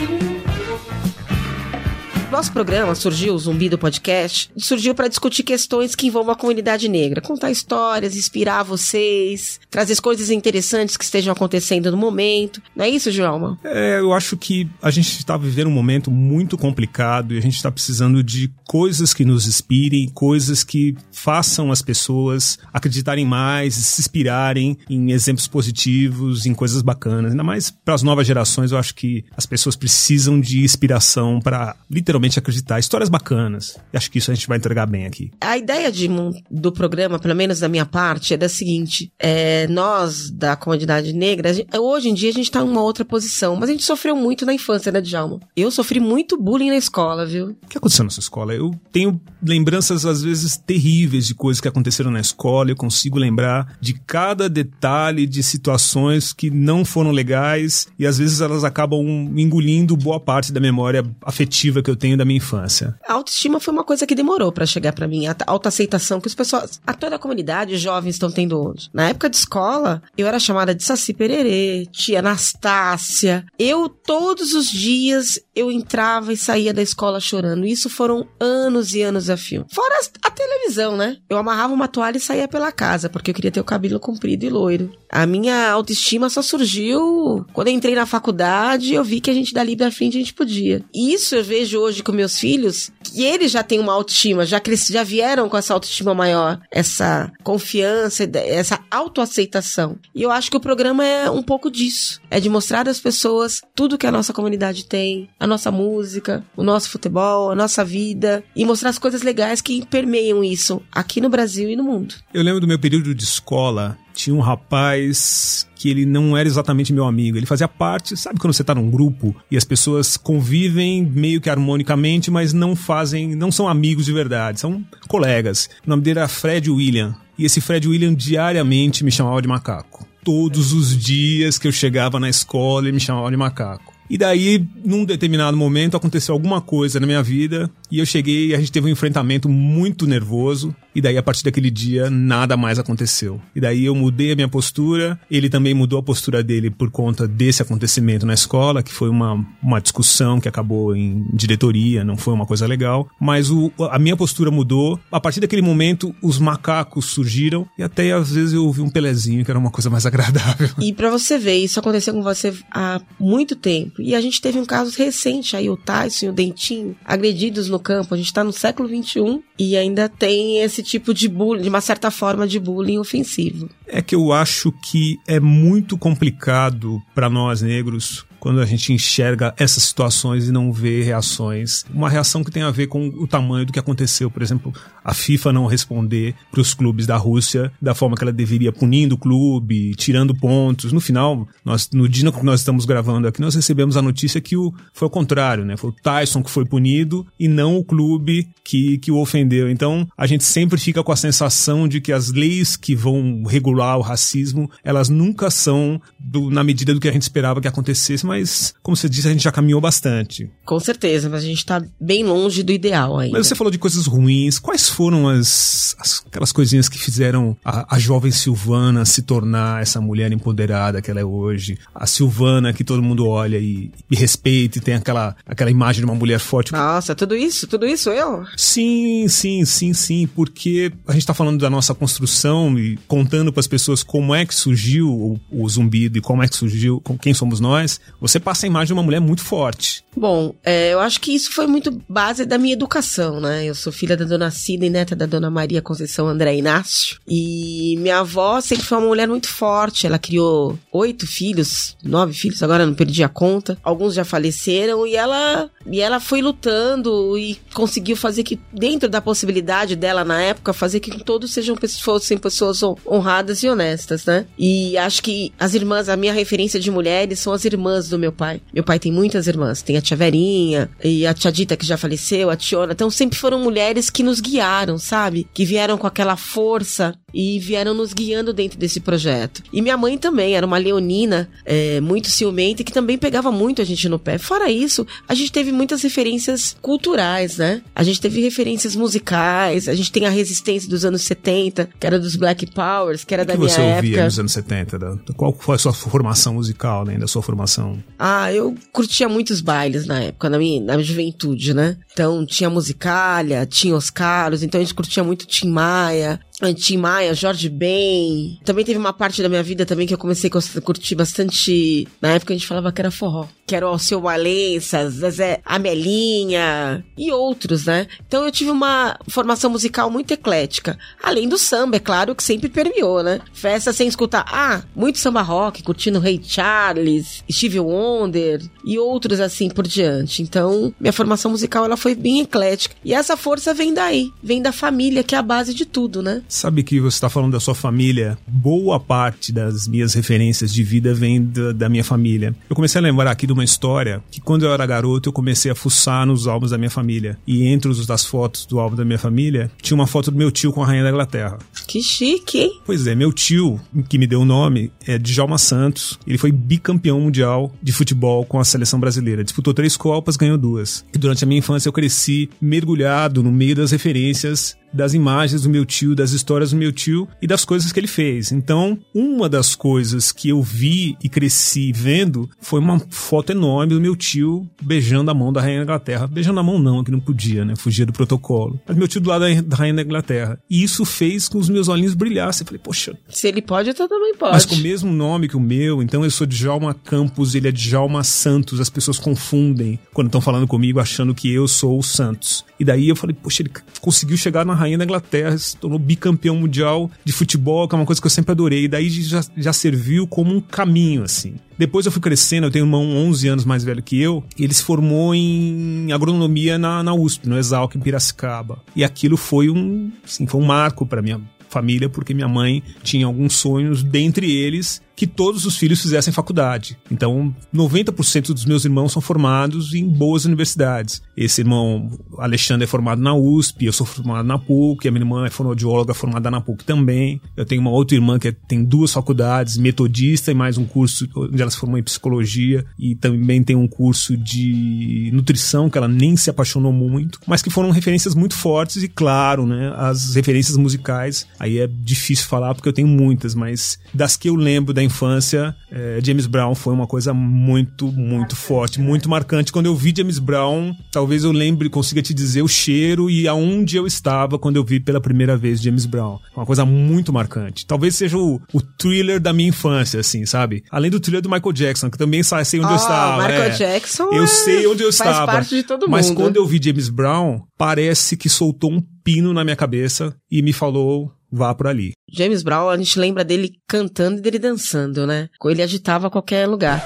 nosso 2.33 2.51
programa 2.51 2.95
surgiu, 2.95 3.35
o 3.35 3.37
Zumbi 3.37 3.69
do 3.69 3.77
Podcast, 3.77 4.49
surgiu 4.57 4.95
para 4.95 5.07
discutir 5.07 5.43
questões 5.43 5.93
que 5.93 6.07
envolvam 6.07 6.33
a 6.33 6.35
comunidade 6.35 6.89
negra, 6.89 7.21
contar 7.21 7.51
histórias, 7.51 8.15
inspirar 8.15 8.63
vocês, 8.63 9.59
trazer 9.69 10.01
coisas 10.01 10.31
interessantes 10.31 10.97
que 10.97 11.03
estejam 11.03 11.31
acontecendo 11.31 11.91
no 11.91 11.97
momento. 11.97 12.59
Não 12.75 12.85
é 12.85 12.89
isso, 12.89 13.11
Joelma? 13.11 13.59
É, 13.63 13.99
eu 13.99 14.11
acho 14.13 14.35
que 14.35 14.67
a 14.81 14.89
gente 14.89 15.19
está 15.19 15.37
vivendo 15.37 15.67
um 15.67 15.71
momento 15.71 16.09
muito 16.09 16.57
complicado 16.57 17.35
e 17.35 17.37
a 17.37 17.41
gente 17.41 17.55
está 17.55 17.71
precisando 17.71 18.23
de 18.23 18.51
coisas 18.65 19.13
que 19.13 19.23
nos 19.23 19.45
inspirem, 19.45 20.09
coisas 20.09 20.63
que 20.63 20.95
façam 21.11 21.71
as 21.71 21.83
pessoas 21.83 22.57
acreditarem 22.73 23.27
mais, 23.27 23.75
se 23.75 24.01
inspirarem 24.01 24.75
em 24.89 25.11
exemplos 25.11 25.47
positivos, 25.47 26.47
em 26.47 26.55
coisas 26.55 26.81
bacanas. 26.81 27.29
Ainda 27.29 27.43
mais 27.43 27.69
para 27.69 27.93
as 27.93 28.01
novas 28.01 28.25
gerações, 28.25 28.71
eu 28.71 28.79
acho 28.79 28.95
que 28.95 29.23
as 29.37 29.45
pessoas 29.45 29.75
precisam 29.75 30.41
de 30.41 30.63
inspiração 30.63 31.39
para 31.39 31.75
literalmente 31.91 32.22
realmente 32.23 32.39
acreditar. 32.39 32.79
Histórias 32.79 33.09
bacanas. 33.09 33.77
E 33.91 33.97
acho 33.97 34.09
que 34.09 34.17
isso 34.17 34.31
a 34.31 34.33
gente 34.33 34.47
vai 34.47 34.57
entregar 34.57 34.85
bem 34.85 35.05
aqui. 35.05 35.31
A 35.41 35.57
ideia 35.57 35.91
de, 35.91 36.09
do 36.49 36.71
programa, 36.71 37.19
pelo 37.19 37.35
menos 37.35 37.59
da 37.59 37.67
minha 37.67 37.85
parte, 37.85 38.33
é 38.33 38.37
da 38.37 38.47
seguinte: 38.47 39.11
é, 39.19 39.67
nós, 39.67 40.29
da 40.31 40.55
comunidade 40.55 41.13
negra, 41.13 41.53
gente, 41.53 41.77
hoje 41.77 42.09
em 42.09 42.13
dia 42.13 42.29
a 42.29 42.33
gente 42.33 42.49
tá 42.49 42.61
em 42.61 42.63
uma 42.63 42.81
outra 42.81 43.03
posição, 43.03 43.55
mas 43.55 43.69
a 43.69 43.71
gente 43.73 43.83
sofreu 43.83 44.15
muito 44.15 44.45
na 44.45 44.53
infância, 44.53 44.91
né, 44.91 45.01
Djalma? 45.01 45.39
Eu 45.55 45.69
sofri 45.69 45.99
muito 45.99 46.41
bullying 46.41 46.69
na 46.69 46.77
escola, 46.77 47.25
viu? 47.25 47.49
O 47.63 47.67
que 47.67 47.77
aconteceu 47.77 48.05
na 48.05 48.11
sua 48.11 48.21
escola? 48.21 48.53
Eu 48.53 48.71
tenho 48.91 49.19
lembranças, 49.41 50.05
às 50.05 50.21
vezes, 50.21 50.57
terríveis 50.57 51.27
de 51.27 51.35
coisas 51.35 51.59
que 51.59 51.67
aconteceram 51.67 52.11
na 52.11 52.19
escola. 52.19 52.71
Eu 52.71 52.75
consigo 52.75 53.19
lembrar 53.19 53.77
de 53.79 53.93
cada 53.93 54.49
detalhe 54.49 55.27
de 55.27 55.43
situações 55.43 56.31
que 56.31 56.49
não 56.49 56.85
foram 56.85 57.11
legais 57.11 57.87
e 57.97 58.05
às 58.05 58.17
vezes 58.17 58.41
elas 58.41 58.63
acabam 58.63 59.03
engolindo 59.35 59.97
boa 59.97 60.19
parte 60.19 60.51
da 60.51 60.59
memória 60.59 61.03
afetiva 61.21 61.81
que 61.81 61.89
eu 61.89 61.95
tenho 61.95 62.12
desenho 62.13 62.17
da 62.17 62.25
minha 62.25 62.37
infância. 62.37 62.95
A 63.07 63.13
autoestima 63.13 63.59
foi 63.59 63.73
uma 63.73 63.83
coisa 63.83 64.05
que 64.05 64.15
demorou 64.15 64.51
para 64.51 64.65
chegar 64.65 64.93
para 64.93 65.07
mim, 65.07 65.27
a 65.27 65.35
autoaceitação 65.47 66.21
que 66.21 66.27
os 66.27 66.35
pessoas, 66.35 66.79
a 66.85 66.93
toda 66.93 67.15
a 67.15 67.19
comunidade, 67.19 67.75
os 67.75 67.81
jovens 67.81 68.15
estão 68.15 68.31
tendo 68.31 68.59
hoje. 68.59 68.89
Na 68.93 69.09
época 69.09 69.29
de 69.29 69.35
escola, 69.35 70.01
eu 70.17 70.27
era 70.27 70.39
chamada 70.39 70.73
de 70.73 70.83
Saci 70.83 71.13
Pererê, 71.13 71.87
tia 71.91 72.19
Anastácia. 72.19 73.45
Eu 73.57 73.89
todos 73.89 74.53
os 74.53 74.69
dias 74.69 75.39
eu 75.55 75.71
entrava 75.71 76.31
e 76.33 76.37
saía 76.37 76.73
da 76.73 76.81
escola 76.81 77.19
chorando. 77.19 77.65
Isso 77.65 77.89
foram 77.89 78.27
anos 78.39 78.93
e 78.93 79.01
anos 79.01 79.29
a 79.29 79.37
fio. 79.37 79.65
Fora 79.69 79.99
a 80.21 80.31
televisão, 80.31 80.95
né? 80.95 81.17
Eu 81.29 81.37
amarrava 81.37 81.73
uma 81.73 81.87
toalha 81.87 82.17
e 82.17 82.21
saía 82.21 82.47
pela 82.47 82.71
casa, 82.71 83.09
porque 83.09 83.31
eu 83.31 83.35
queria 83.35 83.51
ter 83.51 83.59
o 83.59 83.65
cabelo 83.65 83.99
comprido 83.99 84.45
e 84.45 84.49
loiro. 84.49 84.91
A 85.09 85.25
minha 85.25 85.71
autoestima 85.71 86.29
só 86.29 86.41
surgiu 86.41 87.45
quando 87.53 87.67
eu 87.67 87.73
entrei 87.73 87.95
na 87.95 88.05
faculdade 88.05 88.93
eu 88.93 89.03
vi 89.03 89.21
que 89.21 89.29
a 89.29 89.33
gente 89.33 89.53
pra 89.77 89.91
frente 89.91 90.17
a 90.17 90.19
gente 90.19 90.33
podia. 90.33 90.83
Isso 90.93 91.35
eu 91.35 91.43
vejo 91.43 91.79
hoje 91.79 92.02
com 92.03 92.11
meus 92.11 92.37
filhos, 92.37 92.91
que 93.03 93.23
eles 93.23 93.51
já 93.51 93.63
têm 93.63 93.79
uma 93.79 93.93
autoestima, 93.93 94.45
já, 94.45 94.59
cresci, 94.59 94.93
já 94.93 95.03
vieram 95.03 95.49
com 95.49 95.57
essa 95.57 95.73
autoestima 95.73 96.13
maior, 96.13 96.59
essa 96.71 97.31
confiança, 97.43 98.29
essa 98.33 98.79
autoaceitação. 98.91 99.97
E 100.13 100.21
eu 100.21 100.31
acho 100.31 100.51
que 100.51 100.57
o 100.57 100.61
programa 100.61 101.05
é 101.05 101.29
um 101.29 101.41
pouco 101.41 101.71
disso. 101.71 102.21
É 102.29 102.39
de 102.39 102.49
mostrar 102.49 102.87
às 102.87 102.99
pessoas 102.99 103.61
tudo 103.75 103.97
que 103.97 104.07
a 104.07 104.11
nossa 104.11 104.33
comunidade 104.33 104.85
tem, 104.85 105.29
a 105.39 105.47
nossa 105.47 105.71
música, 105.71 106.45
o 106.55 106.63
nosso 106.63 106.89
futebol, 106.89 107.51
a 107.51 107.55
nossa 107.55 107.83
vida, 107.83 108.43
e 108.55 108.65
mostrar 108.65 108.89
as 108.89 108.99
coisas 108.99 109.21
legais 109.21 109.61
que 109.61 109.85
permeiam 109.85 110.43
isso 110.43 110.81
aqui 110.91 111.21
no 111.21 111.29
Brasil 111.29 111.69
e 111.69 111.75
no 111.75 111.83
mundo. 111.83 112.15
Eu 112.33 112.43
lembro 112.43 112.59
do 112.59 112.67
meu 112.67 112.79
período 112.79 113.13
de 113.15 113.23
escola 113.23 113.97
tinha 114.13 114.35
um 114.35 114.39
rapaz 114.39 115.67
que 115.75 115.89
ele 115.89 116.05
não 116.05 116.37
era 116.37 116.47
exatamente 116.47 116.93
meu 116.93 117.05
amigo. 117.05 117.37
Ele 117.37 117.45
fazia 117.45 117.67
parte, 117.67 118.15
sabe 118.15 118.39
quando 118.39 118.53
você 118.53 118.63
tá 118.63 118.73
num 118.73 118.89
grupo 118.89 119.35
e 119.51 119.57
as 119.57 119.65
pessoas 119.65 120.15
convivem 120.15 121.03
meio 121.03 121.41
que 121.41 121.49
harmonicamente, 121.49 122.31
mas 122.31 122.53
não 122.53 122.75
fazem, 122.75 123.35
não 123.35 123.51
são 123.51 123.67
amigos 123.67 124.05
de 124.05 124.13
verdade, 124.13 124.59
são 124.59 124.83
colegas. 125.07 125.69
O 125.85 125.89
nome 125.89 126.01
dele 126.01 126.19
era 126.19 126.27
Fred 126.27 126.69
William. 126.69 127.15
E 127.37 127.45
esse 127.45 127.59
Fred 127.59 127.87
William 127.87 128.13
diariamente 128.13 129.03
me 129.03 129.11
chamava 129.11 129.41
de 129.41 129.47
macaco. 129.47 130.07
Todos 130.23 130.71
os 130.71 130.95
dias 130.95 131.57
que 131.57 131.67
eu 131.67 131.71
chegava 131.71 132.19
na 132.19 132.29
escola, 132.29 132.85
ele 132.85 132.93
me 132.93 132.99
chamava 132.99 133.29
de 133.29 133.35
macaco. 133.35 133.93
E 134.09 134.17
daí, 134.17 134.65
num 134.85 135.05
determinado 135.05 135.57
momento, 135.57 135.97
aconteceu 135.97 136.33
alguma 136.33 136.61
coisa 136.61 136.99
na 136.99 137.07
minha 137.07 137.23
vida 137.23 137.69
e 137.93 137.99
eu 137.99 138.07
cheguei 138.07 138.47
e 138.47 138.55
a 138.55 138.57
gente 138.57 138.71
teve 138.71 138.87
um 138.87 138.89
enfrentamento 138.89 139.47
muito 139.47 140.07
nervoso. 140.07 140.75
E 140.95 141.01
daí, 141.01 141.15
a 141.15 141.21
partir 141.21 141.43
daquele 141.43 141.69
dia, 141.69 142.09
nada 142.09 142.57
mais 142.57 142.79
aconteceu. 142.79 143.39
E 143.55 143.61
daí 143.61 143.85
eu 143.85 143.93
mudei 143.93 144.31
a 144.31 144.35
minha 144.35 144.47
postura, 144.47 145.19
ele 145.29 145.47
também 145.47 145.75
mudou 145.75 145.99
a 145.99 146.03
postura 146.03 146.43
dele 146.43 146.71
por 146.71 146.89
conta 146.89 147.27
desse 147.27 147.61
acontecimento 147.61 148.25
na 148.25 148.33
escola, 148.33 148.81
que 148.81 148.91
foi 148.91 149.09
uma, 149.09 149.45
uma 149.61 149.79
discussão 149.79 150.39
que 150.39 150.47
acabou 150.47 150.95
em 150.95 151.25
diretoria, 151.31 152.03
não 152.03 152.17
foi 152.17 152.33
uma 152.33 152.47
coisa 152.47 152.65
legal. 152.65 153.07
Mas 153.19 153.51
o, 153.51 153.71
a 153.91 153.99
minha 153.99 154.17
postura 154.17 154.49
mudou. 154.49 154.99
A 155.11 155.19
partir 155.19 155.39
daquele 155.39 155.61
momento, 155.61 156.15
os 156.21 156.39
macacos 156.39 157.05
surgiram 157.05 157.67
e 157.77 157.83
até 157.83 158.11
às 158.11 158.31
vezes 158.31 158.53
eu 158.53 158.65
ouvi 158.65 158.81
um 158.81 158.89
pelezinho, 158.89 159.45
que 159.45 159.51
era 159.51 159.59
uma 159.59 159.71
coisa 159.71 159.91
mais 159.91 160.05
agradável. 160.07 160.69
E 160.79 160.93
para 160.93 161.11
você 161.11 161.37
ver, 161.37 161.57
isso 161.57 161.79
aconteceu 161.79 162.11
com 162.11 162.23
você 162.23 162.51
há 162.71 162.99
muito 163.19 163.55
tempo. 163.55 164.01
E 164.01 164.15
a 164.15 164.21
gente 164.21 164.41
teve 164.41 164.57
um 164.57 164.65
caso 164.65 164.97
recente 164.97 165.55
aí, 165.55 165.69
o 165.69 165.77
Tyson 165.77 166.25
e 166.25 166.29
o 166.29 166.33
Dentinho, 166.33 166.95
agredidos 167.05 167.69
no 167.69 167.82
campo. 167.83 168.13
A 168.13 168.17
gente 168.17 168.33
tá 168.33 168.43
no 168.43 168.51
século 168.51 168.89
XXI 168.89 169.41
e 169.59 169.77
ainda 169.77 170.09
tem 170.09 170.59
esse 170.61 170.81
tipo 170.81 171.13
de 171.13 171.27
bullying, 171.27 171.63
de 171.63 171.69
uma 171.69 171.81
certa 171.81 172.09
forma 172.09 172.47
de 172.47 172.59
bullying 172.59 172.97
ofensivo. 172.97 173.69
É 173.85 174.01
que 174.01 174.15
eu 174.15 174.31
acho 174.33 174.71
que 174.71 175.19
é 175.27 175.39
muito 175.39 175.97
complicado 175.97 177.01
para 177.13 177.29
nós 177.29 177.61
negros 177.61 178.25
quando 178.43 178.59
a 178.59 178.65
gente 178.65 178.91
enxerga 178.91 179.55
essas 179.57 179.83
situações 179.83 180.49
e 180.49 180.51
não 180.51 180.69
vê 180.69 181.01
reações. 181.01 181.85
Uma 181.93 182.09
reação 182.09 182.43
que 182.43 182.51
tem 182.51 182.61
a 182.61 182.71
ver 182.71 182.87
com 182.87 183.07
o 183.07 183.25
tamanho 183.25 183.65
do 183.65 183.71
que 183.71 183.79
aconteceu, 183.79 184.29
por 184.29 184.43
exemplo, 184.43 184.73
a 185.01 185.13
FIFA 185.13 185.53
não 185.53 185.65
responder 185.65 186.35
para 186.51 186.59
os 186.59 186.73
clubes 186.73 187.07
da 187.07 187.15
Rússia 187.15 187.71
da 187.81 187.95
forma 187.95 188.17
que 188.17 188.23
ela 188.25 188.33
deveria, 188.33 188.73
punindo 188.73 189.15
o 189.15 189.17
clube, 189.17 189.95
tirando 189.95 190.35
pontos. 190.35 190.91
No 190.91 190.99
final, 190.99 191.47
nós, 191.63 191.89
no 191.93 192.09
dia 192.09 192.29
que 192.33 192.43
nós 192.43 192.59
estamos 192.59 192.83
gravando 192.83 193.29
aqui, 193.29 193.39
nós 193.39 193.55
recebemos 193.55 193.95
a 193.95 194.01
notícia 194.01 194.41
que 194.41 194.57
o, 194.57 194.73
foi 194.93 195.07
o 195.07 195.11
contrário, 195.11 195.63
né? 195.63 195.77
Foi 195.77 195.91
o 195.91 195.93
Tyson 195.93 196.43
que 196.43 196.51
foi 196.51 196.65
punido 196.65 197.25
e 197.39 197.47
não 197.47 197.77
o 197.77 197.83
clube 197.85 198.49
que, 198.61 198.97
que 198.97 199.09
o 199.09 199.21
ofendeu. 199.21 199.69
Então, 199.69 200.05
a 200.17 200.27
gente 200.27 200.43
sempre 200.43 200.77
fica 200.77 201.01
com 201.01 201.13
a 201.13 201.15
sensação 201.15 201.87
de 201.87 202.01
que 202.01 202.11
as 202.11 202.29
leis 202.29 202.75
que 202.75 202.93
vão 202.93 203.43
regular 203.43 203.97
o 203.97 204.01
racismo, 204.01 204.69
elas 204.83 205.07
nunca 205.07 205.49
são 205.49 206.01
do, 206.19 206.49
na 206.49 206.61
medida 206.61 206.93
do 206.93 206.99
que 206.99 207.07
a 207.07 207.13
gente 207.13 207.21
esperava 207.21 207.61
que 207.61 207.69
acontecesse, 207.69 208.25
mas, 208.33 208.73
como 208.81 208.97
você 208.97 209.07
disse, 209.07 209.27
a 209.27 209.31
gente 209.31 209.43
já 209.43 209.51
caminhou 209.51 209.79
bastante. 209.79 210.49
Com 210.65 210.79
certeza, 210.79 211.29
mas 211.29 211.43
a 211.43 211.45
gente 211.45 211.63
tá 211.63 211.83
bem 211.99 212.23
longe 212.23 212.63
do 212.63 212.71
ideal 212.71 213.19
ainda. 213.19 213.37
Mas 213.37 213.47
você 213.47 213.53
falou 213.53 213.69
de 213.69 213.77
coisas 213.77 214.07
ruins. 214.07 214.57
Quais 214.57 214.89
foram 214.89 215.29
as, 215.29 215.95
as 215.99 216.23
aquelas 216.25 216.51
coisinhas 216.51 216.89
que 216.89 216.97
fizeram 216.97 217.55
a, 217.63 217.95
a 217.95 217.99
jovem 217.99 218.31
Silvana 218.31 219.05
se 219.05 219.21
tornar 219.21 219.83
essa 219.83 220.01
mulher 220.01 220.31
empoderada 220.31 220.99
que 220.99 221.11
ela 221.11 221.19
é 221.19 221.23
hoje? 221.23 221.77
A 221.93 222.07
Silvana 222.07 222.73
que 222.73 222.83
todo 222.83 223.03
mundo 223.03 223.27
olha 223.27 223.57
e, 223.57 223.91
e 224.09 224.15
respeita 224.15 224.79
e 224.79 224.81
tem 224.81 224.95
aquela, 224.95 225.35
aquela 225.45 225.69
imagem 225.69 226.01
de 226.01 226.05
uma 226.05 226.15
mulher 226.15 226.39
forte. 226.39 226.71
Nossa, 226.71 227.13
tudo 227.13 227.35
isso? 227.35 227.67
Tudo 227.67 227.85
isso 227.85 228.09
eu? 228.09 228.45
Sim, 228.57 229.27
sim, 229.27 229.63
sim, 229.63 229.93
sim. 229.93 230.25
Porque 230.25 230.91
a 231.07 231.13
gente 231.13 231.27
tá 231.27 231.35
falando 231.35 231.59
da 231.59 231.69
nossa 231.69 231.93
construção 231.93 232.79
e 232.79 232.97
contando 233.07 233.53
para 233.53 233.59
as 233.59 233.67
pessoas 233.67 234.01
como 234.01 234.33
é 234.33 234.43
que 234.43 234.55
surgiu 234.55 235.07
o, 235.07 235.39
o 235.51 235.69
zumbido 235.69 236.17
e 236.17 236.21
como 236.21 236.41
é 236.41 236.47
que 236.47 236.55
surgiu, 236.55 236.99
com 236.99 237.15
quem 237.15 237.33
somos 237.33 237.59
nós 237.59 238.01
você 238.23 238.39
passa 238.39 238.65
a 238.65 238.67
imagem 238.67 238.87
de 238.87 238.93
uma 238.93 239.03
mulher 239.03 239.19
muito 239.19 239.43
forte. 239.43 240.01
Bom, 240.15 240.55
é, 240.63 240.93
eu 240.93 241.01
acho 241.01 241.19
que 241.19 241.35
isso 241.35 241.51
foi 241.51 241.67
muito 241.67 241.91
base 242.07 242.45
da 242.45 242.57
minha 242.57 242.71
educação, 242.71 243.41
né? 243.41 243.65
Eu 243.65 243.75
sou 243.75 243.91
filha 243.91 244.15
da 244.15 244.23
dona 244.23 244.49
Cida 244.49 244.85
e 244.85 244.89
neta 244.89 245.13
da 245.13 245.25
dona 245.25 245.49
Maria 245.49 245.81
Conceição 245.81 246.25
André 246.29 246.55
Inácio. 246.55 247.19
E 247.27 247.97
minha 247.99 248.19
avó 248.19 248.61
sempre 248.61 248.85
foi 248.85 248.97
uma 248.97 249.07
mulher 249.07 249.27
muito 249.27 249.49
forte. 249.49 250.07
Ela 250.07 250.17
criou 250.17 250.79
oito 250.89 251.27
filhos, 251.27 251.97
nove 252.01 252.31
filhos, 252.33 252.63
agora 252.63 252.85
não 252.85 252.93
perdi 252.93 253.25
a 253.25 253.29
conta. 253.29 253.77
Alguns 253.83 254.13
já 254.13 254.23
faleceram 254.23 255.05
e 255.05 255.17
ela, 255.17 255.69
e 255.85 255.99
ela 255.99 256.21
foi 256.21 256.41
lutando 256.41 257.37
e 257.37 257.59
conseguiu 257.73 258.15
fazer 258.15 258.43
que, 258.43 258.57
dentro 258.71 259.09
da 259.09 259.19
possibilidade 259.19 259.97
dela 259.97 260.23
na 260.23 260.41
época, 260.41 260.71
fazer 260.71 261.01
que 261.01 261.21
todos 261.25 261.51
sejam 261.51 261.75
fossem 261.99 262.37
pessoas 262.37 262.81
honradas 263.05 263.63
e 263.63 263.67
honestas, 263.67 264.25
né? 264.25 264.45
E 264.57 264.97
acho 264.97 265.21
que 265.21 265.51
as 265.59 265.73
irmãs, 265.73 266.07
a 266.07 266.15
minha 266.15 266.31
referência 266.31 266.79
de 266.79 266.89
mulheres 266.89 267.39
são 267.39 267.51
as 267.51 267.65
irmãs 267.65 268.12
do 268.13 268.19
meu 268.19 268.31
pai. 268.31 268.61
Meu 268.73 268.83
pai 268.83 268.99
tem 268.99 269.11
muitas 269.11 269.47
irmãs. 269.47 269.81
Tem 269.81 269.97
a 269.97 270.01
tia 270.01 270.15
Verinha 270.15 270.89
e 271.03 271.25
a 271.25 271.33
tia 271.33 271.51
Dita 271.51 271.75
que 271.75 271.85
já 271.85 271.97
faleceu, 271.97 272.49
a 272.49 272.55
Tiona. 272.55 272.93
Então 272.93 273.09
sempre 273.09 273.37
foram 273.37 273.59
mulheres 273.59 274.09
que 274.09 274.23
nos 274.23 274.39
guiaram, 274.39 274.97
sabe? 274.97 275.47
Que 275.53 275.65
vieram 275.65 275.97
com 275.97 276.07
aquela 276.07 276.37
força 276.37 277.13
e 277.33 277.59
vieram 277.59 277.93
nos 277.93 278.13
guiando 278.13 278.53
dentro 278.53 278.77
desse 278.77 278.99
projeto. 278.99 279.63
E 279.71 279.81
minha 279.81 279.97
mãe 279.97 280.17
também 280.17 280.55
era 280.55 280.65
uma 280.65 280.77
leonina 280.77 281.49
é, 281.65 281.99
muito 281.99 282.29
ciumenta 282.29 282.83
que 282.83 282.91
também 282.91 283.17
pegava 283.17 283.51
muito 283.51 283.81
a 283.81 283.85
gente 283.85 284.07
no 284.07 284.19
pé. 284.19 284.37
Fora 284.37 284.69
isso, 284.69 285.05
a 285.27 285.33
gente 285.33 285.51
teve 285.51 285.71
muitas 285.71 286.01
referências 286.01 286.75
culturais, 286.81 287.57
né? 287.57 287.81
A 287.95 288.03
gente 288.03 288.21
teve 288.21 288.41
referências 288.41 288.95
musicais, 288.95 289.87
a 289.87 289.93
gente 289.95 290.11
tem 290.11 290.25
a 290.25 290.29
resistência 290.29 290.89
dos 290.89 291.03
anos 291.05 291.21
70, 291.23 291.89
que 291.99 292.05
era 292.07 292.19
dos 292.19 292.35
Black 292.35 292.65
Powers, 292.67 293.23
que 293.23 293.33
era 293.33 293.43
o 293.43 293.45
da 293.45 293.53
que 293.53 293.59
minha 293.59 293.69
você 293.69 293.81
época. 293.81 293.95
ouvia 293.95 294.25
nos 294.25 294.39
anos 294.39 294.51
70? 294.51 294.99
Da, 294.99 295.17
qual 295.35 295.55
foi 295.57 295.75
a 295.75 295.79
sua 295.79 295.93
formação 295.93 296.53
musical, 296.55 297.01
além 297.01 297.17
da 297.17 297.27
sua 297.27 297.41
formação? 297.41 297.97
Ah, 298.19 298.51
eu 298.51 298.75
curtia 298.91 299.27
muitos 299.27 299.61
bailes 299.61 300.05
na 300.05 300.21
época, 300.21 300.49
na 300.49 300.57
minha, 300.57 300.81
na 300.81 300.93
minha 300.93 301.05
juventude, 301.05 301.73
né? 301.73 301.97
Então 302.11 302.45
tinha 302.45 302.69
musicalha, 302.69 303.65
tinha 303.65 303.95
os 303.95 304.09
Carlos, 304.09 304.63
então 304.63 304.79
a 304.79 304.83
gente 304.83 304.93
curtia 304.93 305.23
muito 305.23 305.45
Tim 305.47 305.69
Maia, 305.69 306.39
Tim 306.75 306.97
Maia, 306.97 307.33
Jorge 307.33 307.69
Ben. 307.69 308.59
Também 308.63 308.85
teve 308.85 308.99
uma 308.99 309.13
parte 309.13 309.41
da 309.41 309.49
minha 309.49 309.63
vida 309.63 309.85
também 309.85 310.05
que 310.07 310.13
eu 310.13 310.17
comecei 310.17 310.49
a 310.49 310.81
curtir 310.81 311.15
bastante. 311.15 312.07
Na 312.21 312.33
época 312.33 312.53
a 312.53 312.57
gente 312.57 312.67
falava 312.67 312.91
que 312.91 313.01
era 313.01 313.11
forró. 313.11 313.47
Que 313.65 313.75
era 313.75 313.85
o 313.85 313.89
Alceu 313.89 314.21
Valença, 314.21 315.09
Zezé 315.09 315.61
Amelinha 315.65 317.03
e 317.17 317.31
outros, 317.31 317.85
né? 317.85 318.07
Então 318.27 318.43
eu 318.43 318.51
tive 318.51 318.71
uma 318.71 319.17
formação 319.27 319.69
musical 319.69 320.09
muito 320.11 320.33
eclética. 320.33 320.97
Além 321.21 321.47
do 321.47 321.57
samba, 321.57 321.97
é 321.97 321.99
claro, 321.99 322.35
que 322.35 322.43
sempre 322.43 322.69
permeou, 322.69 323.23
né? 323.23 323.39
Festa 323.53 323.93
sem 323.93 324.07
escutar. 324.07 324.45
Ah, 324.47 324.83
muito 324.95 325.19
samba 325.19 325.41
rock, 325.41 325.81
curtindo 325.83 326.19
Ray 326.19 326.41
Charles, 326.43 327.43
Stevie 327.49 327.79
Wonder 327.79 328.61
e 328.85 328.99
outros 328.99 329.39
assim 329.39 329.69
por 329.69 329.87
diante. 329.87 330.41
Então, 330.41 330.93
minha 330.99 331.13
formação 331.13 331.51
musical 331.51 331.85
ela 331.85 331.97
foi 331.97 332.15
bem 332.15 332.41
eclética. 332.41 332.95
E 333.03 333.13
essa 333.13 333.37
força 333.37 333.73
vem 333.73 333.93
daí, 333.93 334.31
vem 334.41 334.61
da 334.61 334.71
família, 334.71 335.23
que 335.23 335.35
é 335.35 335.37
a 335.37 335.41
base 335.41 335.73
de 335.73 335.85
tudo, 335.85 336.21
né? 336.21 336.41
Sabe 336.47 336.83
que 336.83 336.99
você 336.99 337.15
está 337.15 337.29
falando 337.29 337.53
da 337.53 337.59
sua 337.59 337.75
família? 337.75 338.37
Boa 338.47 338.99
parte 338.99 339.51
das 339.51 339.87
minhas 339.87 340.13
referências 340.13 340.73
de 340.73 340.83
vida 340.83 341.13
vem 341.13 341.43
da, 341.43 341.71
da, 341.71 341.89
minha 341.89 342.03
família. 342.03 342.55
Eu 342.69 342.75
comecei 342.75 342.99
a 342.99 343.01
lembrar 343.01 343.31
aqui 343.31 343.45
de 343.53 343.59
uma 343.59 343.63
história 343.63 344.23
que 344.31 344.41
quando 344.41 344.65
eu 344.65 344.73
era 344.73 344.85
garoto 344.85 345.29
eu 345.29 345.33
comecei 345.33 345.71
a 345.71 345.75
fuçar 345.75 346.25
nos 346.25 346.47
álbuns 346.47 346.71
da 346.71 346.77
minha 346.77 346.89
família. 346.89 347.37
E 347.45 347.65
entre 347.67 347.89
os 347.89 348.05
das 348.05 348.25
fotos 348.25 348.65
do 348.65 348.79
álbum 348.79 348.95
da 348.95 349.05
minha 349.05 349.19
família 349.19 349.71
tinha 349.81 349.95
uma 349.95 350.07
foto 350.07 350.31
do 350.31 350.37
meu 350.37 350.51
tio 350.51 350.71
com 350.73 350.83
a 350.83 350.85
rainha 350.85 351.03
da 351.03 351.09
Inglaterra. 351.09 351.57
Que 351.87 352.01
chique, 352.01 352.59
hein? 352.59 352.81
Pois 352.85 353.07
é, 353.07 353.15
meu 353.15 353.31
tio, 353.31 353.79
que 354.09 354.17
me 354.17 354.27
deu 354.27 354.41
o 354.41 354.45
nome, 354.45 354.91
é 355.05 355.17
Djalma 355.17 355.57
Santos. 355.57 356.19
Ele 356.25 356.37
foi 356.37 356.51
bicampeão 356.51 357.19
mundial 357.19 357.71
de 357.81 357.91
futebol 357.91 358.45
com 358.45 358.59
a 358.59 358.65
seleção 358.65 358.99
brasileira. 358.99 359.43
Disputou 359.43 359.73
três 359.73 359.95
Copas, 359.95 360.35
ganhou 360.37 360.57
duas. 360.57 361.05
E 361.13 361.17
durante 361.17 361.43
a 361.43 361.47
minha 361.47 361.59
infância 361.59 361.87
eu 361.87 361.93
cresci 361.93 362.49
mergulhado 362.61 363.43
no 363.43 363.51
meio 363.51 363.75
das 363.75 363.91
referências 363.91 364.75
das 364.93 365.13
imagens 365.13 365.63
do 365.63 365.69
meu 365.69 365.85
tio, 365.85 366.15
das 366.15 366.31
histórias 366.31 366.71
do 366.71 366.77
meu 366.77 366.91
tio 366.91 367.27
e 367.41 367.47
das 367.47 367.65
coisas 367.65 367.91
que 367.91 367.99
ele 367.99 368.07
fez. 368.07 368.51
Então, 368.51 368.99
uma 369.13 369.49
das 369.49 369.75
coisas 369.75 370.31
que 370.31 370.49
eu 370.49 370.61
vi 370.61 371.17
e 371.23 371.29
cresci 371.29 371.91
vendo 371.91 372.49
foi 372.61 372.79
uma 372.79 372.99
foto 373.09 373.51
enorme 373.51 373.93
do 373.93 374.01
meu 374.01 374.15
tio 374.15 374.67
beijando 374.81 375.31
a 375.31 375.33
mão 375.33 375.51
da 375.51 375.61
rainha 375.61 375.77
da 375.79 375.83
Inglaterra. 375.83 376.27
Beijando 376.27 376.59
a 376.59 376.63
mão 376.63 376.79
não, 376.79 377.03
que 377.03 377.11
não 377.11 377.19
podia, 377.19 377.65
né? 377.65 377.75
Fugia 377.75 378.05
do 378.05 378.13
protocolo. 378.13 378.79
Mas 378.87 378.97
meu 378.97 379.07
tio 379.07 379.21
do 379.21 379.29
lado 379.29 379.45
da 379.63 379.75
rainha 379.75 379.95
da 379.95 380.01
Inglaterra. 380.01 380.59
E 380.69 380.83
isso 380.83 381.05
fez 381.05 381.47
com 381.47 381.57
os 381.57 381.69
meus 381.69 381.87
olhinhos 381.87 382.13
brilhassem. 382.13 382.63
Eu 382.63 382.67
falei, 382.67 382.81
poxa... 382.83 383.17
Se 383.29 383.47
ele 383.47 383.61
pode, 383.61 383.89
eu 383.89 383.95
também 383.95 384.35
pode. 384.35 384.53
Mas 384.53 384.65
com 384.65 384.75
o 384.75 384.79
mesmo 384.79 385.11
nome 385.11 385.47
que 385.47 385.57
o 385.57 385.59
meu, 385.59 386.01
então 386.01 386.23
eu 386.23 386.31
sou 386.31 386.45
de 386.45 386.57
Djalma 386.57 386.93
Campos, 386.93 387.55
ele 387.55 387.67
é 387.67 387.71
de 387.71 387.89
Djalma 387.89 388.23
Santos. 388.23 388.79
As 388.79 388.89
pessoas 388.89 389.17
confundem 389.17 389.99
quando 390.13 390.27
estão 390.27 390.41
falando 390.41 390.67
comigo, 390.67 390.99
achando 390.99 391.33
que 391.33 391.51
eu 391.51 391.67
sou 391.67 391.97
o 391.97 392.03
Santos. 392.03 392.63
E 392.79 392.85
daí 392.85 393.09
eu 393.09 393.15
falei, 393.15 393.35
poxa, 393.35 393.61
ele 393.61 393.71
conseguiu 394.01 394.37
chegar 394.37 394.65
na 394.65 394.73
rainha 394.83 394.97
da 394.97 395.03
Inglaterra, 395.03 395.57
se 395.57 395.75
tornou 395.75 395.99
bicampeão 395.99 396.55
mundial 396.55 397.09
de 397.23 397.33
futebol, 397.33 397.87
que 397.87 397.95
é 397.95 397.97
uma 397.97 398.05
coisa 398.05 398.21
que 398.21 398.27
eu 398.27 398.31
sempre 398.31 398.51
adorei. 398.51 398.85
E 398.85 398.87
daí 398.87 399.09
já, 399.09 399.41
já 399.57 399.73
serviu 399.73 400.27
como 400.27 400.55
um 400.55 400.61
caminho, 400.61 401.23
assim. 401.23 401.55
Depois 401.77 402.05
eu 402.05 402.11
fui 402.11 402.21
crescendo, 402.21 402.67
eu 402.67 402.71
tenho 402.71 402.85
um 402.85 402.87
irmão 402.87 403.03
11 403.27 403.47
anos 403.47 403.65
mais 403.65 403.83
velho 403.83 404.01
que 404.01 404.21
eu, 404.21 404.43
e 404.57 404.63
ele 404.63 404.73
se 404.73 404.83
formou 404.83 405.33
em 405.33 406.11
agronomia 406.11 406.77
na, 406.77 407.01
na 407.03 407.13
USP, 407.13 407.49
no 407.49 407.57
Exalc, 407.57 407.95
em 407.95 407.99
Piracicaba. 407.99 408.79
E 408.95 409.03
aquilo 409.03 409.37
foi 409.37 409.69
um, 409.69 410.11
assim, 410.23 410.45
foi 410.45 410.61
um 410.61 410.65
marco 410.65 411.05
para 411.05 411.21
minha 411.21 411.41
família, 411.73 412.07
porque 412.07 412.33
minha 412.33 412.47
mãe 412.47 412.83
tinha 413.03 413.25
alguns 413.25 413.55
sonhos, 413.55 414.03
dentre 414.03 414.51
eles 414.51 415.01
que 415.15 415.27
todos 415.27 415.65
os 415.65 415.77
filhos 415.77 416.01
fizessem 416.01 416.33
faculdade. 416.33 416.97
Então, 417.09 417.55
90% 417.73 418.47
dos 418.47 418.65
meus 418.65 418.83
irmãos 418.83 419.11
são 419.11 419.21
formados 419.21 419.93
em 419.93 420.07
boas 420.07 420.45
universidades. 420.45 421.21
Esse 421.37 421.61
irmão, 421.61 422.09
Alexandre, 422.37 422.85
é 422.85 422.87
formado 422.87 423.21
na 423.21 423.33
USP, 423.33 423.85
eu 423.85 423.93
sou 423.93 424.05
formado 424.05 424.45
na 424.45 424.57
PUC, 424.57 425.07
a 425.07 425.11
minha 425.11 425.21
irmã 425.21 425.45
é 425.45 425.49
fonoaudióloga 425.49 426.13
formada 426.13 426.49
na 426.49 426.59
PUC 426.59 426.83
também. 426.83 427.39
Eu 427.55 427.65
tenho 427.65 427.81
uma 427.81 427.91
outra 427.91 428.15
irmã 428.15 428.39
que 428.39 428.51
tem 428.51 428.83
duas 428.83 429.13
faculdades, 429.13 429.77
metodista 429.77 430.51
e 430.51 430.55
mais 430.55 430.77
um 430.77 430.85
curso 430.85 431.27
onde 431.35 431.61
ela 431.61 431.71
se 431.71 431.77
formou 431.77 431.97
em 431.97 432.03
psicologia 432.03 432.85
e 432.97 433.15
também 433.15 433.63
tem 433.63 433.75
um 433.75 433.87
curso 433.87 434.35
de 434.35 435.29
nutrição 435.33 435.89
que 435.89 435.97
ela 435.97 436.07
nem 436.07 436.35
se 436.35 436.49
apaixonou 436.49 436.91
muito, 436.91 437.39
mas 437.45 437.61
que 437.61 437.69
foram 437.69 437.91
referências 437.91 438.35
muito 438.35 438.55
fortes 438.55 439.03
e 439.03 439.07
claro, 439.07 439.65
né, 439.65 439.93
as 439.95 440.35
referências 440.35 440.75
musicais, 440.75 441.47
aí 441.63 441.79
é 441.79 441.87
difícil 441.87 442.45
falar 442.45 442.75
porque 442.75 442.89
eu 442.89 442.93
tenho 442.93 443.07
muitas, 443.07 443.55
mas 443.55 443.97
das 444.13 444.35
que 444.35 444.49
eu 444.49 444.55
lembro 444.55 444.93
da 444.93 445.01
infância, 445.03 445.75
é, 445.91 446.19
James 446.23 446.45
Brown 446.45 446.75
foi 446.75 446.93
uma 446.93 447.07
coisa 447.07 447.33
muito, 447.33 448.11
muito 448.11 448.55
forte, 448.55 448.99
muito 448.99 449.29
marcante. 449.29 449.71
Quando 449.71 449.85
eu 449.85 449.95
vi 449.95 450.13
James 450.15 450.39
Brown, 450.39 450.93
talvez 451.11 451.43
eu 451.43 451.51
lembre, 451.51 451.89
consiga 451.89 452.21
te 452.21 452.33
dizer 452.33 452.61
o 452.61 452.67
cheiro 452.67 453.29
e 453.29 453.47
aonde 453.47 453.95
eu 453.95 454.05
estava 454.05 454.59
quando 454.59 454.75
eu 454.75 454.83
vi 454.83 454.99
pela 454.99 455.21
primeira 455.21 455.55
vez 455.55 455.81
James 455.81 456.05
Brown. 456.05 456.37
Uma 456.55 456.65
coisa 456.65 456.85
muito 456.85 457.31
marcante. 457.31 457.85
Talvez 457.85 458.15
seja 458.15 458.37
o, 458.37 458.61
o 458.73 458.81
thriller 458.81 459.39
da 459.39 459.53
minha 459.53 459.69
infância, 459.69 460.19
assim, 460.19 460.45
sabe? 460.45 460.83
Além 460.91 461.09
do 461.09 461.19
thriller 461.19 461.41
do 461.41 461.49
Michael 461.49 461.73
Jackson, 461.73 462.09
que 462.09 462.17
também 462.17 462.43
sei 462.43 462.79
onde 462.79 462.87
oh, 462.87 462.91
eu 462.91 462.95
estava. 462.95 463.43
Michael 463.43 463.63
é. 463.63 463.69
Jackson 463.69 464.23
Eu 464.31 464.43
é, 464.43 464.47
sei 464.47 464.87
onde 464.87 465.03
eu 465.03 465.13
faz 465.13 465.31
estava. 465.31 465.51
parte 465.51 465.75
de 465.75 465.83
todo 465.83 466.09
mas 466.09 466.27
mundo. 466.27 466.37
quando 466.37 466.57
eu 466.57 466.65
vi 466.65 466.79
James 466.83 467.09
Brown, 467.09 467.61
parece 467.77 468.35
que 468.35 468.49
soltou 468.49 468.91
um 468.91 469.01
pino 469.23 469.53
na 469.53 469.63
minha 469.63 469.75
cabeça 469.75 470.35
e 470.51 470.61
me 470.61 470.73
falou 470.73 471.31
vá 471.51 471.73
por 471.75 471.87
ali. 471.87 472.13
James 472.31 472.63
Brown, 472.63 472.89
a 472.89 472.97
gente 472.97 473.19
lembra 473.19 473.43
dele 473.43 473.79
cantando 473.87 474.39
e 474.39 474.41
dele 474.41 474.57
dançando, 474.57 475.27
né? 475.27 475.49
Ele 475.65 475.83
agitava 475.83 476.29
qualquer 476.29 476.67
lugar. 476.67 477.05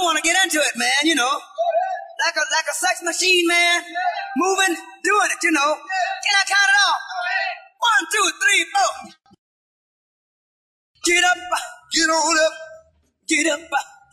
I 0.00 0.02
wanna 0.02 0.20
get 0.22 0.36
into 0.44 0.58
it, 0.58 0.78
man, 0.78 1.04
you 1.04 1.14
know. 1.14 1.28
Like 2.24 2.36
a, 2.36 2.44
like 2.56 2.68
a 2.70 2.74
sex 2.74 3.02
machine, 3.02 3.46
man. 3.46 3.82
Moving, 4.36 4.76
doing 5.04 5.30
it, 5.30 5.42
you 5.42 5.52
know. 5.52 5.76
Can 6.24 6.34
I 6.36 6.44
count 6.48 6.70
it 6.72 6.78
off? 6.88 7.00
One, 7.80 8.04
two, 8.12 8.26
three, 8.40 8.64
four. 8.72 8.92
Get 11.04 11.24
up, 11.24 11.36
get 11.92 12.08
on 12.08 12.38
up, 12.46 12.54
get 13.28 13.46
up, 13.52 13.60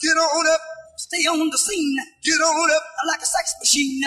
get 0.02 0.18
on 0.18 0.48
up. 0.48 0.62
Stay 0.98 1.24
on 1.30 1.50
the 1.50 1.58
scene, 1.58 1.98
get 2.24 2.42
on 2.42 2.72
up, 2.72 2.84
like 3.08 3.22
a 3.22 3.26
sex 3.26 3.56
machine. 3.62 4.02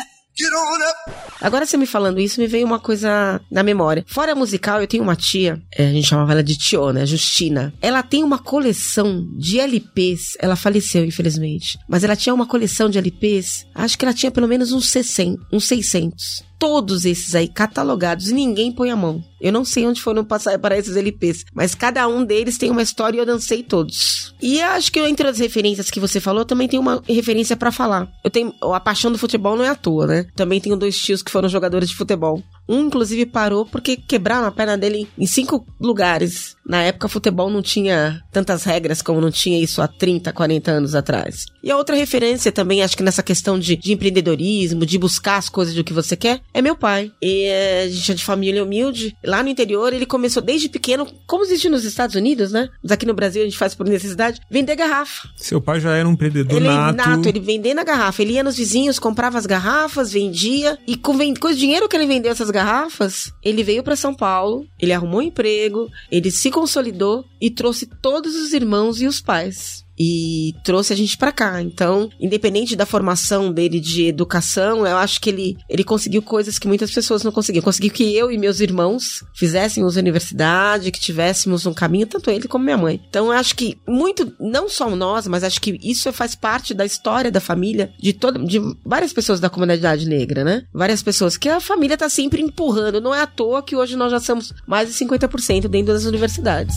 Agora 1.41 1.67
você 1.67 1.77
me 1.77 1.87
falando 1.87 2.21
isso, 2.21 2.41
me 2.41 2.47
veio 2.47 2.67
uma 2.67 2.79
coisa 2.79 3.41
na 3.51 3.63
memória. 3.63 4.05
Fora 4.07 4.35
musical, 4.35 4.81
eu 4.81 4.87
tenho 4.87 5.03
uma 5.03 5.17
tia, 5.17 5.61
é, 5.75 5.89
a 5.89 5.93
gente 5.93 6.07
chamava 6.07 6.33
ela 6.33 6.43
de 6.43 6.57
tio, 6.57 6.93
né? 6.93 7.07
Justina. 7.07 7.73
Ela 7.81 8.03
tem 8.03 8.23
uma 8.23 8.39
coleção 8.39 9.27
de 9.37 9.59
LPs. 9.59 10.37
Ela 10.39 10.57
faleceu, 10.57 11.05
infelizmente. 11.05 11.79
Mas 11.89 12.05
ela 12.05 12.17
tinha 12.17 12.35
uma 12.35 12.47
coleção 12.47 12.89
de 12.91 12.99
LPs. 12.99 13.67
Acho 13.75 13.99
que 13.99 14.05
ela 14.05 14.15
tinha 14.15 14.31
pelo 14.31 14.49
menos 14.49 14.73
uns 14.73 14.91
60, 14.91 15.47
uns 15.53 15.65
600 15.67 16.50
todos 16.61 17.07
esses 17.07 17.35
aí 17.35 17.49
catalogados 17.49 18.29
e 18.29 18.35
ninguém 18.35 18.71
põe 18.71 18.91
a 18.91 18.97
mão. 18.97 19.25
Eu 19.41 19.51
não 19.51 19.65
sei 19.65 19.87
onde 19.87 20.03
foram 20.03 20.23
passar 20.23 20.59
para 20.59 20.77
esses 20.77 20.95
LPs, 20.95 21.47
mas 21.55 21.75
cada 21.75 22.07
um 22.07 22.23
deles 22.23 22.59
tem 22.59 22.71
uma 22.71 22.83
história 22.83 23.17
e 23.17 23.21
eu 23.21 23.25
dancei 23.25 23.63
todos. 23.63 24.35
E 24.43 24.61
acho 24.61 24.93
que 24.93 25.01
entre 25.01 25.27
as 25.27 25.39
referências 25.39 25.91
que 25.91 25.99
você 25.99 26.21
falou, 26.21 26.45
também 26.45 26.69
tem 26.69 26.79
uma 26.79 27.03
referência 27.09 27.57
para 27.57 27.73
falar. 27.73 28.07
Eu 28.23 28.31
tenho 28.31 28.53
a 28.61 28.79
paixão 28.79 29.11
do 29.11 29.17
futebol 29.17 29.57
não 29.57 29.65
é 29.65 29.71
à 29.71 29.75
toa, 29.75 30.07
né? 30.07 30.27
Também 30.37 30.61
tenho 30.61 30.77
dois 30.77 30.99
tios 30.99 31.23
que 31.23 31.31
foram 31.31 31.49
jogadores 31.49 31.89
de 31.89 31.97
futebol. 31.97 32.43
Um, 32.69 32.87
inclusive, 32.87 33.25
parou 33.25 33.65
porque 33.65 33.97
quebraram 33.97 34.47
a 34.47 34.53
perna 34.53 34.77
dele 34.77 35.09
em 35.19 35.27
cinco 35.27 35.67
lugares. 35.81 36.57
Na 36.71 36.85
época, 36.85 37.09
futebol 37.09 37.51
não 37.51 37.61
tinha 37.61 38.23
tantas 38.31 38.63
regras 38.63 39.03
como 39.03 39.21
não 39.21 39.29
tinha 39.29 39.61
isso 39.61 39.83
há 39.83 39.89
30, 39.89 40.33
40 40.33 40.71
anos 40.71 40.95
atrás. 40.95 41.47
E 41.65 41.69
a 41.69 41.77
outra 41.77 41.97
referência 41.97 42.53
também, 42.53 42.81
acho 42.81 42.97
que 42.97 43.03
nessa 43.03 43.25
questão 43.25 43.59
de, 43.59 43.75
de 43.75 43.93
empreendedorismo, 43.93 44.87
de 44.87 44.97
buscar 44.97 45.37
as 45.37 45.49
coisas 45.49 45.75
do 45.75 45.83
que 45.83 45.93
você 45.93 46.15
quer, 46.15 46.41
é 46.55 46.63
meu 46.63 46.77
pai. 46.77 47.11
E 47.21 47.47
é, 47.47 47.83
a 47.83 47.89
gente 47.89 48.13
é 48.13 48.15
de 48.15 48.25
família 48.25 48.63
humilde. 48.63 49.17
Lá 49.25 49.43
no 49.43 49.49
interior, 49.49 49.93
ele 49.93 50.07
começou 50.07 50.41
desde 50.41 50.69
pequeno, 50.69 51.09
como 51.27 51.43
existe 51.43 51.69
nos 51.69 51.85
Estados 51.85 52.15
Unidos, 52.15 52.53
né? 52.53 52.69
Mas 52.81 52.93
aqui 52.93 53.05
no 53.05 53.15
Brasil 53.15 53.43
a 53.43 53.45
gente 53.47 53.59
faz 53.59 53.75
por 53.75 53.89
necessidade, 53.89 54.41
vender 54.49 54.77
garrafa. 54.77 55.29
Seu 55.37 55.61
pai 55.61 55.81
já 55.81 55.97
era 55.97 56.09
um 56.09 56.13
empreendedor 56.13 56.57
ele, 56.57 56.69
nato. 56.69 56.97
nato. 56.97 57.29
Ele 57.29 57.41
vendendo 57.41 57.81
a 57.81 57.85
garrafa. 57.85 58.23
Ele 58.23 58.35
ia 58.35 58.45
nos 58.45 58.57
vizinhos, 58.57 59.01
comprava 59.01 59.39
as 59.39 59.45
garrafas, 59.45 60.13
vendia. 60.13 60.79
E 60.87 60.97
com, 60.97 61.19
com 61.35 61.49
o 61.49 61.55
dinheiro 61.55 61.89
que 61.89 61.97
ele 61.97 62.07
vendeu 62.07 62.31
essas 62.31 62.51
garrafas, 62.51 63.33
ele 63.43 63.65
veio 63.65 63.83
para 63.83 63.97
São 63.97 64.15
Paulo, 64.15 64.69
ele 64.79 64.93
arrumou 64.93 65.19
um 65.19 65.25
emprego, 65.25 65.91
ele 66.13 66.31
se 66.31 66.49
consolidou 66.61 67.25
e 67.41 67.51
trouxe 67.51 67.87
todos 67.87 68.35
os 68.35 68.53
irmãos 68.53 69.01
e 69.01 69.07
os 69.07 69.19
pais 69.19 69.80
e 70.03 70.55
trouxe 70.65 70.95
a 70.95 70.97
gente 70.97 71.19
para 71.19 71.31
cá. 71.31 71.61
Então, 71.61 72.09
independente 72.19 72.75
da 72.75 72.87
formação 72.87 73.53
dele 73.53 73.79
de 73.79 74.07
educação, 74.07 74.87
eu 74.87 74.97
acho 74.97 75.21
que 75.21 75.29
ele, 75.29 75.59
ele 75.69 75.85
conseguiu 75.85 76.23
coisas 76.23 76.59
que 76.59 76.67
muitas 76.67 76.91
pessoas 76.91 77.23
não 77.23 77.31
conseguiam. 77.31 77.63
Conseguiu 77.63 77.91
que 77.91 78.17
eu 78.17 78.33
e 78.33 78.39
meus 78.39 78.61
irmãos 78.61 79.23
fizéssemos 79.35 79.97
universidade, 79.97 80.91
que 80.91 80.99
tivéssemos 80.99 81.67
um 81.67 81.75
caminho, 81.75 82.07
tanto 82.07 82.31
ele 82.31 82.49
como 82.49 82.65
minha 82.65 82.79
mãe. 82.79 82.99
Então, 83.11 83.27
eu 83.27 83.33
acho 83.33 83.55
que 83.55 83.77
muito, 83.87 84.33
não 84.41 84.71
só 84.71 84.89
nós, 84.97 85.27
mas 85.29 85.45
acho 85.45 85.61
que 85.61 85.79
isso 85.83 86.11
faz 86.15 86.35
parte 86.35 86.73
da 86.73 86.87
história 86.87 87.31
da 87.31 87.39
família 87.39 87.93
de 88.01 88.15
todo, 88.15 88.43
de 88.43 88.59
várias 88.83 89.13
pessoas 89.13 89.39
da 89.39 89.51
comunidade 89.51 90.09
negra, 90.09 90.43
né? 90.43 90.63
Várias 90.73 91.03
pessoas 91.03 91.37
que 91.37 91.51
a 91.51 91.61
família 91.61 91.99
tá 91.99 92.09
sempre 92.09 92.41
empurrando. 92.41 93.03
Não 93.03 93.15
é 93.15 93.21
à 93.21 93.27
toa 93.27 93.63
que 93.63 93.77
hoje 93.77 93.97
nós 93.97 94.11
já 94.11 94.19
somos 94.19 94.55
mais 94.67 94.89
de 94.89 94.95
50% 94.95 95.69
dentro 95.69 95.93
das 95.93 96.07
universidades. 96.07 96.77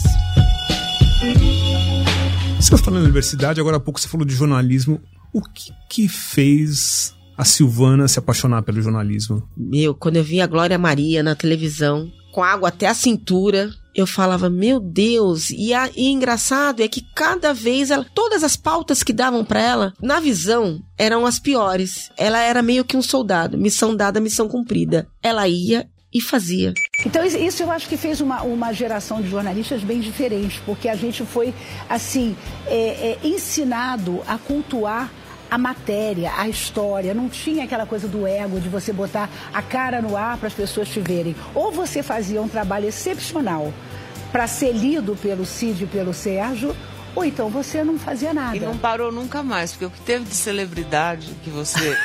Você 2.64 2.78
falando 2.78 3.02
de 3.02 3.08
universidade, 3.08 3.60
agora 3.60 3.76
há 3.76 3.80
pouco 3.80 4.00
você 4.00 4.08
falou 4.08 4.26
de 4.26 4.34
jornalismo. 4.34 5.02
O 5.34 5.42
que 5.42 5.74
que 5.90 6.08
fez 6.08 7.14
a 7.38 7.44
Silvana 7.44 8.08
se 8.08 8.18
apaixonar 8.18 8.62
pelo 8.62 8.82
jornalismo? 8.82 9.44
Meu, 9.58 9.94
quando 9.94 10.16
eu 10.16 10.24
vi 10.24 10.40
a 10.40 10.48
Glória 10.48 10.78
Maria 10.78 11.22
na 11.22 11.36
televisão, 11.36 12.10
com 12.32 12.42
água 12.42 12.70
até 12.70 12.88
a 12.88 12.94
cintura, 12.94 13.70
eu 13.94 14.08
falava, 14.08 14.50
meu 14.50 14.80
Deus, 14.80 15.50
e, 15.50 15.74
a, 15.74 15.90
e 15.94 16.08
engraçado 16.08 16.82
é 16.82 16.88
que 16.88 17.06
cada 17.14 17.54
vez 17.54 17.92
ela, 17.92 18.06
todas 18.16 18.46
as 18.46 18.56
pautas 18.56 19.04
que 19.04 19.12
davam 19.12 19.44
para 19.44 19.62
ela, 19.62 19.94
na 20.02 20.22
visão, 20.22 20.80
eram 20.98 21.26
as 21.26 21.40
piores. 21.40 22.12
Ela 22.18 22.40
era 22.40 22.62
meio 22.62 22.86
que 22.86 22.96
um 22.96 23.02
soldado, 23.02 23.58
missão 23.58 23.94
dada, 23.94 24.22
missão 24.22 24.48
cumprida. 24.48 25.06
Ela 25.22 25.50
ia 25.50 25.86
e 26.14 26.22
fazia. 26.22 26.74
Então, 27.06 27.26
isso 27.26 27.64
eu 27.64 27.72
acho 27.72 27.88
que 27.88 27.98
fez 27.98 28.22
uma, 28.22 28.42
uma 28.44 28.72
geração 28.72 29.22
de 29.22 29.30
jornalistas 29.30 29.82
bem 29.82 30.00
diferente, 30.00 30.62
porque 30.66 30.88
a 30.88 30.96
gente 30.96 31.26
foi, 31.26 31.54
assim, 31.90 32.36
é, 32.68 33.18
é, 33.24 33.28
ensinado 33.28 34.22
a 34.28 34.38
cultuar 34.38 35.12
a 35.50 35.58
matéria, 35.58 36.32
a 36.36 36.48
história. 36.48 37.14
Não 37.14 37.30
tinha 37.30 37.66
aquela 37.66 37.86
coisa 37.86 38.08
do 38.08 38.26
ego, 38.26 38.60
de 38.60 38.70
você 38.70 38.92
botar 38.92 39.30
a 39.54 39.62
cara 39.62 40.02
no 40.02 40.18
ar 40.18 40.38
para 40.38 40.48
as 40.48 40.54
pessoas 40.54 40.90
te 40.90 41.00
verem. 41.00 41.36
Ou 41.54 41.72
você 41.72 42.02
fazia 42.02 42.42
um 42.42 42.48
trabalho 42.48 42.88
excepcional 42.88 43.72
para 44.32 44.48
ser 44.48 44.72
lido 44.72 45.16
pelo 45.16 45.46
Cid 45.46 45.84
e 45.84 45.88
pelo 45.88 46.12
Sérgio, 46.12 46.76
ou 47.16 47.24
então 47.24 47.50
você 47.50 47.84
não 47.84 47.98
fazia 47.98 48.34
nada. 48.34 48.56
E 48.56 48.60
não 48.60 48.78
parou 48.78 49.12
nunca 49.12 49.44
mais, 49.44 49.72
porque 49.72 49.86
o 49.86 49.90
que 49.90 50.02
teve 50.02 50.26
de 50.26 50.36
celebridade 50.36 51.34
que 51.44 51.50
você, 51.50 51.98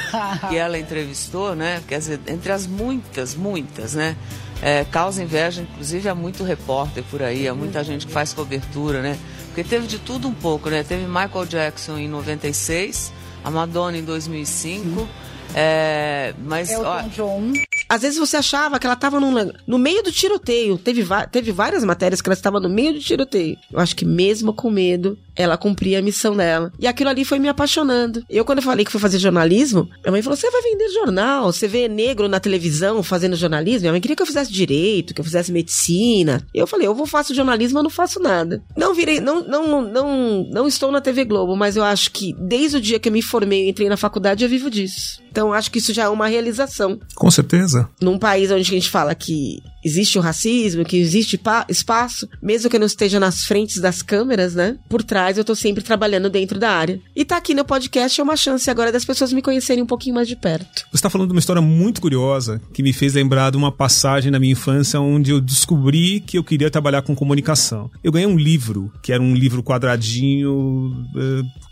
que 0.48 0.56
ela 0.56 0.78
entrevistou, 0.78 1.54
né? 1.54 1.82
Quer 1.88 1.98
dizer, 1.98 2.20
entre 2.26 2.52
as 2.52 2.66
muitas, 2.66 3.34
muitas, 3.34 3.94
né? 3.94 4.16
É, 4.60 4.84
causa 4.84 5.22
inveja, 5.22 5.62
inclusive, 5.62 6.08
há 6.08 6.14
muito 6.14 6.42
repórter 6.42 7.04
por 7.04 7.22
aí, 7.22 7.46
há 7.46 7.54
muita 7.54 7.82
gente 7.84 8.06
que 8.06 8.12
faz 8.12 8.32
cobertura, 8.32 9.00
né? 9.00 9.18
Porque 9.46 9.62
teve 9.64 9.86
de 9.86 9.98
tudo 9.98 10.28
um 10.28 10.34
pouco, 10.34 10.68
né? 10.68 10.82
Teve 10.82 11.06
Michael 11.06 11.46
Jackson 11.46 11.96
em 11.98 12.08
96, 12.08 13.12
a 13.44 13.50
Madonna 13.50 13.96
em 13.96 14.04
2005, 14.04 15.08
é, 15.54 16.34
mas... 16.44 16.70
Elton 16.70 16.86
ó, 16.86 17.02
John. 17.08 17.52
Às 17.88 18.02
vezes 18.02 18.18
você 18.18 18.36
achava 18.36 18.78
que 18.78 18.86
ela 18.86 18.94
estava 18.94 19.18
no 19.18 19.78
meio 19.78 20.02
do 20.02 20.12
tiroteio. 20.12 20.76
Teve, 20.76 21.04
teve 21.30 21.52
várias 21.52 21.82
matérias 21.84 22.20
que 22.20 22.28
ela 22.28 22.34
estava 22.34 22.60
no 22.60 22.68
meio 22.68 22.92
do 22.92 23.00
tiroteio. 23.00 23.56
Eu 23.72 23.80
acho 23.80 23.96
que 23.96 24.04
mesmo 24.04 24.52
com 24.52 24.70
medo, 24.70 25.18
ela 25.38 25.56
cumpria 25.56 26.00
a 26.00 26.02
missão 26.02 26.36
dela. 26.36 26.72
E 26.78 26.86
aquilo 26.86 27.08
ali 27.08 27.24
foi 27.24 27.38
me 27.38 27.48
apaixonando. 27.48 28.24
Eu, 28.28 28.44
quando 28.44 28.58
eu 28.58 28.64
falei 28.64 28.84
que 28.84 28.90
fui 28.90 29.00
fazer 29.00 29.18
jornalismo, 29.18 29.88
minha 30.02 30.10
mãe 30.10 30.20
falou: 30.20 30.36
você 30.36 30.50
vai 30.50 30.60
vender 30.62 30.88
jornal, 30.90 31.52
você 31.52 31.68
vê 31.68 31.88
negro 31.88 32.28
na 32.28 32.40
televisão 32.40 33.02
fazendo 33.02 33.36
jornalismo. 33.36 33.82
Minha 33.82 33.92
mãe 33.92 34.00
queria 34.00 34.16
que 34.16 34.22
eu 34.22 34.26
fizesse 34.26 34.52
direito, 34.52 35.14
que 35.14 35.20
eu 35.20 35.24
fizesse 35.24 35.52
medicina. 35.52 36.44
Eu 36.52 36.66
falei, 36.66 36.86
eu 36.86 36.94
vou 36.94 37.06
faço 37.06 37.34
jornalismo, 37.34 37.78
eu 37.78 37.82
não 37.84 37.90
faço 37.90 38.20
nada. 38.20 38.62
Não 38.76 38.92
virei, 38.92 39.20
não, 39.20 39.46
não, 39.46 39.82
não, 39.82 40.44
não 40.50 40.66
estou 40.66 40.90
na 40.90 41.00
TV 41.00 41.24
Globo, 41.24 41.56
mas 41.56 41.76
eu 41.76 41.84
acho 41.84 42.10
que 42.10 42.34
desde 42.38 42.76
o 42.76 42.80
dia 42.80 42.98
que 42.98 43.08
eu 43.08 43.12
me 43.12 43.22
formei 43.22 43.68
entrei 43.68 43.88
na 43.88 43.96
faculdade, 43.96 44.44
eu 44.44 44.50
vivo 44.50 44.68
disso. 44.68 45.20
Então, 45.30 45.52
acho 45.52 45.70
que 45.70 45.78
isso 45.78 45.92
já 45.92 46.04
é 46.04 46.08
uma 46.08 46.26
realização. 46.26 46.98
Com 47.14 47.30
certeza. 47.30 47.88
Num 48.00 48.18
país 48.18 48.50
onde 48.50 48.62
a 48.62 48.64
gente 48.64 48.90
fala 48.90 49.14
que 49.14 49.62
existe 49.84 50.18
o 50.18 50.22
racismo, 50.22 50.84
que 50.84 50.96
existe 50.96 51.40
espaço, 51.68 52.28
mesmo 52.42 52.68
que 52.68 52.76
eu 52.76 52.80
não 52.80 52.86
esteja 52.86 53.20
nas 53.20 53.44
frentes 53.44 53.80
das 53.80 54.02
câmeras, 54.02 54.54
né? 54.54 54.76
Por 54.88 55.02
trás 55.02 55.38
eu 55.38 55.44
tô 55.44 55.54
sempre 55.54 55.82
trabalhando 55.82 56.28
dentro 56.28 56.58
da 56.58 56.70
área. 56.70 57.00
E 57.14 57.24
tá 57.24 57.36
aqui 57.36 57.54
no 57.54 57.64
podcast 57.64 58.20
é 58.20 58.24
uma 58.24 58.36
chance 58.36 58.70
agora 58.70 58.92
das 58.92 59.04
pessoas 59.04 59.32
me 59.32 59.42
conhecerem 59.42 59.82
um 59.82 59.86
pouquinho 59.86 60.14
mais 60.14 60.28
de 60.28 60.36
perto. 60.36 60.86
Você 60.92 61.02
tá 61.02 61.10
falando 61.10 61.28
de 61.28 61.34
uma 61.34 61.40
história 61.40 61.62
muito 61.62 62.00
curiosa 62.00 62.60
que 62.72 62.82
me 62.82 62.92
fez 62.92 63.14
lembrar 63.14 63.50
de 63.50 63.56
uma 63.56 63.72
passagem 63.72 64.30
na 64.30 64.38
minha 64.38 64.52
infância 64.52 65.00
onde 65.00 65.30
eu 65.30 65.40
descobri 65.40 66.20
que 66.20 66.38
eu 66.38 66.44
queria 66.44 66.70
trabalhar 66.70 67.02
com 67.02 67.14
comunicação. 67.14 67.90
Eu 68.02 68.12
ganhei 68.12 68.26
um 68.26 68.36
livro, 68.36 68.92
que 69.02 69.12
era 69.12 69.22
um 69.22 69.34
livro 69.34 69.62
quadradinho, 69.62 70.92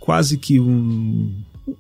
quase 0.01 0.37
que 0.39 0.61
um 0.61 1.33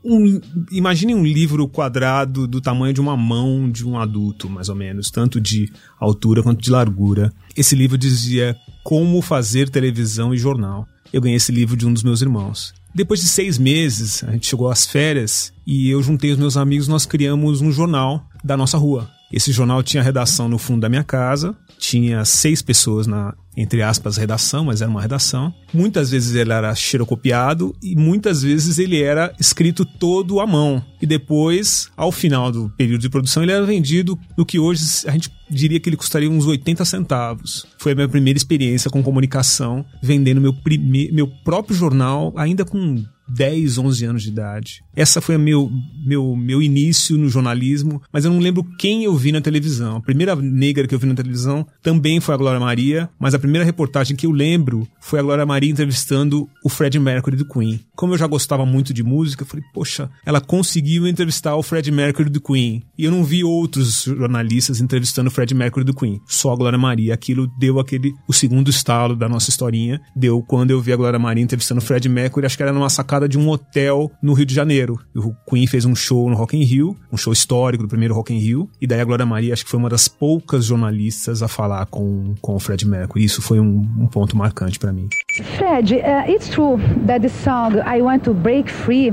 um, 0.04 0.40
imagine 0.70 1.14
um 1.14 1.24
livro 1.24 1.66
quadrado 1.68 2.46
do 2.46 2.60
tamanho 2.60 2.92
de 2.92 3.00
uma 3.00 3.16
mão 3.16 3.70
de 3.70 3.86
um 3.86 3.98
adulto, 3.98 4.48
mais 4.48 4.68
ou 4.68 4.74
menos, 4.74 5.10
tanto 5.10 5.40
de 5.40 5.72
altura 5.98 6.42
quanto 6.42 6.62
de 6.62 6.70
largura. 6.70 7.32
Esse 7.56 7.76
livro 7.76 7.96
dizia 7.96 8.56
Como 8.82 9.22
Fazer 9.22 9.68
Televisão 9.68 10.34
e 10.34 10.38
Jornal. 10.38 10.86
Eu 11.12 11.20
ganhei 11.20 11.36
esse 11.36 11.52
livro 11.52 11.76
de 11.76 11.86
um 11.86 11.92
dos 11.92 12.02
meus 12.02 12.20
irmãos. 12.20 12.74
Depois 12.94 13.20
de 13.20 13.28
seis 13.28 13.58
meses, 13.58 14.24
a 14.24 14.32
gente 14.32 14.46
chegou 14.46 14.70
às 14.70 14.86
férias 14.86 15.52
e 15.66 15.90
eu 15.90 16.02
juntei 16.02 16.32
os 16.32 16.38
meus 16.38 16.56
amigos, 16.56 16.88
nós 16.88 17.04
criamos 17.04 17.60
um 17.60 17.70
jornal 17.70 18.26
da 18.42 18.56
nossa 18.56 18.78
rua. 18.78 19.10
Esse 19.32 19.52
jornal 19.52 19.82
tinha 19.82 20.02
redação 20.02 20.48
no 20.48 20.56
fundo 20.56 20.80
da 20.80 20.88
minha 20.88 21.04
casa, 21.04 21.54
tinha 21.78 22.24
seis 22.24 22.62
pessoas 22.62 23.06
na, 23.06 23.34
entre 23.56 23.82
aspas, 23.82 24.16
redação, 24.16 24.64
mas 24.64 24.82
era 24.82 24.90
uma 24.90 25.00
redação. 25.00 25.52
Muitas 25.72 26.10
vezes 26.10 26.34
ele 26.34 26.52
era 26.52 26.74
xerocopiado 26.74 27.74
e 27.82 27.96
muitas 27.96 28.42
vezes 28.42 28.78
ele 28.78 29.02
era 29.02 29.34
escrito 29.40 29.84
todo 29.84 30.40
à 30.40 30.46
mão. 30.46 30.84
E 31.00 31.06
depois, 31.06 31.90
ao 31.96 32.12
final 32.12 32.52
do 32.52 32.68
período 32.76 33.00
de 33.00 33.08
produção, 33.08 33.42
ele 33.42 33.52
era 33.52 33.64
vendido 33.64 34.18
no 34.36 34.44
que 34.44 34.58
hoje 34.58 34.82
a 35.06 35.10
gente 35.12 35.32
diria 35.48 35.80
que 35.80 35.88
ele 35.88 35.96
custaria 35.96 36.30
uns 36.30 36.46
80 36.46 36.84
centavos. 36.84 37.66
Foi 37.78 37.92
a 37.92 37.94
minha 37.94 38.08
primeira 38.08 38.36
experiência 38.36 38.90
com 38.90 39.02
comunicação, 39.02 39.84
vendendo 40.02 40.40
meu, 40.40 40.52
prime... 40.52 41.10
meu 41.12 41.26
próprio 41.26 41.76
jornal, 41.76 42.32
ainda 42.36 42.64
com 42.64 43.04
10, 43.28 43.78
11 43.78 44.04
anos 44.04 44.22
de 44.22 44.28
idade. 44.28 44.82
Essa 44.94 45.20
foi 45.20 45.36
meu, 45.36 45.70
meu, 46.04 46.34
meu 46.36 46.62
início 46.62 47.18
no 47.18 47.28
jornalismo, 47.28 48.00
mas 48.12 48.24
eu 48.24 48.32
não 48.32 48.38
lembro 48.38 48.64
quem 48.78 49.04
eu 49.04 49.16
vi 49.16 49.32
na 49.32 49.40
televisão. 49.40 49.96
A 49.96 50.00
primeira 50.00 50.34
negra 50.36 50.86
que 50.86 50.94
eu 50.94 50.98
vi 50.98 51.06
na 51.06 51.14
televisão 51.14 51.66
também 51.82 52.20
foi 52.20 52.34
a 52.34 52.38
Glória 52.38 52.60
Maria, 52.60 53.08
mas 53.18 53.34
a 53.34 53.38
primeira 53.38 53.64
reportagem 53.64 54.16
que 54.16 54.26
eu 54.26 54.30
lembro 54.30 54.86
foi 55.00 55.18
a 55.18 55.22
Glória 55.22 55.46
Maria 55.46 55.70
entrevistando 55.70 56.48
o 56.64 56.68
Fred 56.68 56.98
Mercury 56.98 57.36
do 57.36 57.46
Queen. 57.46 57.80
Como 57.94 58.14
eu 58.14 58.18
já 58.18 58.26
gostava 58.26 58.64
muito 58.64 58.92
de 58.92 59.02
música, 59.02 59.42
eu 59.42 59.46
falei, 59.46 59.64
poxa, 59.72 60.10
ela 60.24 60.40
conseguiu 60.40 61.06
entrevistar 61.06 61.56
o 61.56 61.62
Fred 61.62 61.90
Mercury 61.90 62.30
do 62.30 62.40
Queen. 62.40 62.82
E 62.96 63.04
eu 63.04 63.10
não 63.10 63.24
vi 63.24 63.44
outros 63.44 64.04
jornalistas 64.04 64.80
entrevistando 64.80 65.28
o 65.28 65.32
Fred 65.32 65.54
Mercury 65.54 65.84
do 65.84 65.94
Queen, 65.94 66.20
só 66.26 66.52
a 66.52 66.56
Glória 66.56 66.78
Maria. 66.78 67.14
Aquilo 67.14 67.46
deu 67.58 67.78
aquele, 67.78 68.12
o 68.28 68.32
segundo 68.32 68.70
estalo 68.70 69.16
da 69.16 69.28
nossa 69.28 69.50
historinha, 69.50 70.00
deu 70.14 70.42
quando 70.42 70.70
eu 70.70 70.80
vi 70.80 70.92
a 70.92 70.96
Glória 70.96 71.18
Maria 71.18 71.42
entrevistando 71.42 71.80
o 71.80 71.84
Fred 71.84 72.08
Mercury, 72.08 72.46
acho 72.46 72.56
que 72.56 72.62
era 72.62 72.72
numa 72.72 72.90
sacada 72.90 73.15
de 73.28 73.38
um 73.38 73.48
hotel 73.48 74.10
no 74.22 74.34
Rio 74.34 74.44
de 74.44 74.54
Janeiro. 74.54 74.98
O 75.14 75.34
Queen 75.48 75.66
fez 75.66 75.84
um 75.84 75.94
show 75.94 76.28
no 76.28 76.36
Rock 76.36 76.56
in 76.56 76.62
Rio, 76.62 76.96
um 77.10 77.16
show 77.16 77.32
histórico 77.32 77.82
do 77.82 77.88
primeiro 77.88 78.14
Rock 78.14 78.34
in 78.34 78.38
Rio, 78.38 78.68
e 78.80 78.86
daí 78.86 79.00
a 79.00 79.04
Glória 79.04 79.24
Maria 79.24 79.54
acho 79.54 79.64
que 79.64 79.70
foi 79.70 79.80
uma 79.80 79.88
das 79.88 80.08
poucas 80.08 80.66
jornalistas 80.66 81.42
a 81.42 81.48
falar 81.48 81.86
com, 81.86 82.34
com 82.40 82.54
o 82.54 82.58
Fred 82.58 82.86
Mercury. 82.86 83.24
Isso 83.24 83.40
foi 83.40 83.58
um, 83.58 83.86
um 83.98 84.06
ponto 84.06 84.36
marcante 84.36 84.78
para 84.78 84.92
mim. 84.92 85.08
Fred, 85.56 85.94
uh, 85.94 86.30
it's 86.30 86.48
true 86.50 86.78
that 87.06 87.22
the 87.22 87.28
song 87.28 87.76
I 87.86 88.02
Want 88.02 88.24
to 88.24 88.34
Break 88.34 88.70
Free 88.70 89.12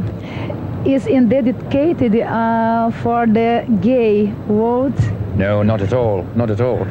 is 0.85 1.05
dedicated 1.05 2.15
uh, 2.15 2.91
for 3.01 3.25
the 3.25 3.65
gay 3.81 4.33
world? 4.47 4.93
No, 5.37 5.63
not 5.63 5.81
at 5.81 5.93
all. 5.93 6.25
Not 6.35 6.51
at 6.51 6.61
all. 6.61 6.85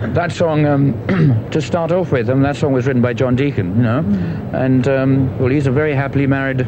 That 0.00 0.32
song, 0.32 0.66
um, 0.66 1.48
to 1.50 1.60
start 1.60 1.92
off 1.92 2.12
with, 2.12 2.28
um, 2.28 2.42
that 2.42 2.56
song 2.56 2.72
was 2.72 2.86
written 2.86 3.02
by 3.02 3.12
John 3.12 3.36
Deacon, 3.36 3.76
you 3.76 3.82
know, 3.82 4.02
mm. 4.02 4.54
and 4.54 4.88
um, 4.88 5.38
well, 5.38 5.48
he's 5.48 5.66
a 5.66 5.70
very 5.70 5.94
happily 5.94 6.26
married 6.26 6.66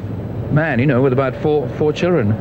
man, 0.53 0.79
you 0.79 0.87
know, 0.87 1.03
with 1.03 1.13
about 1.13 1.35
four 1.37 1.69
four 1.71 1.93
children. 1.93 2.33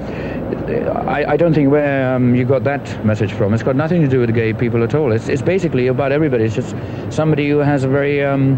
I, 1.07 1.33
I 1.33 1.37
don't 1.37 1.53
think 1.53 1.69
where 1.69 2.15
um, 2.15 2.35
you 2.35 2.45
got 2.45 2.63
that 2.63 3.05
message 3.05 3.33
from. 3.33 3.53
It's 3.53 3.63
got 3.63 3.75
nothing 3.75 4.01
to 4.01 4.07
do 4.07 4.19
with 4.19 4.33
gay 4.33 4.53
people 4.53 4.83
at 4.83 4.95
all. 4.95 5.11
It's, 5.11 5.27
it's 5.27 5.41
basically 5.41 5.87
about 5.87 6.11
everybody. 6.11 6.43
It's 6.43 6.55
just 6.55 6.75
somebody 7.09 7.49
who 7.49 7.59
has 7.59 7.83
a 7.83 7.87
very 7.87 8.23
um, 8.23 8.57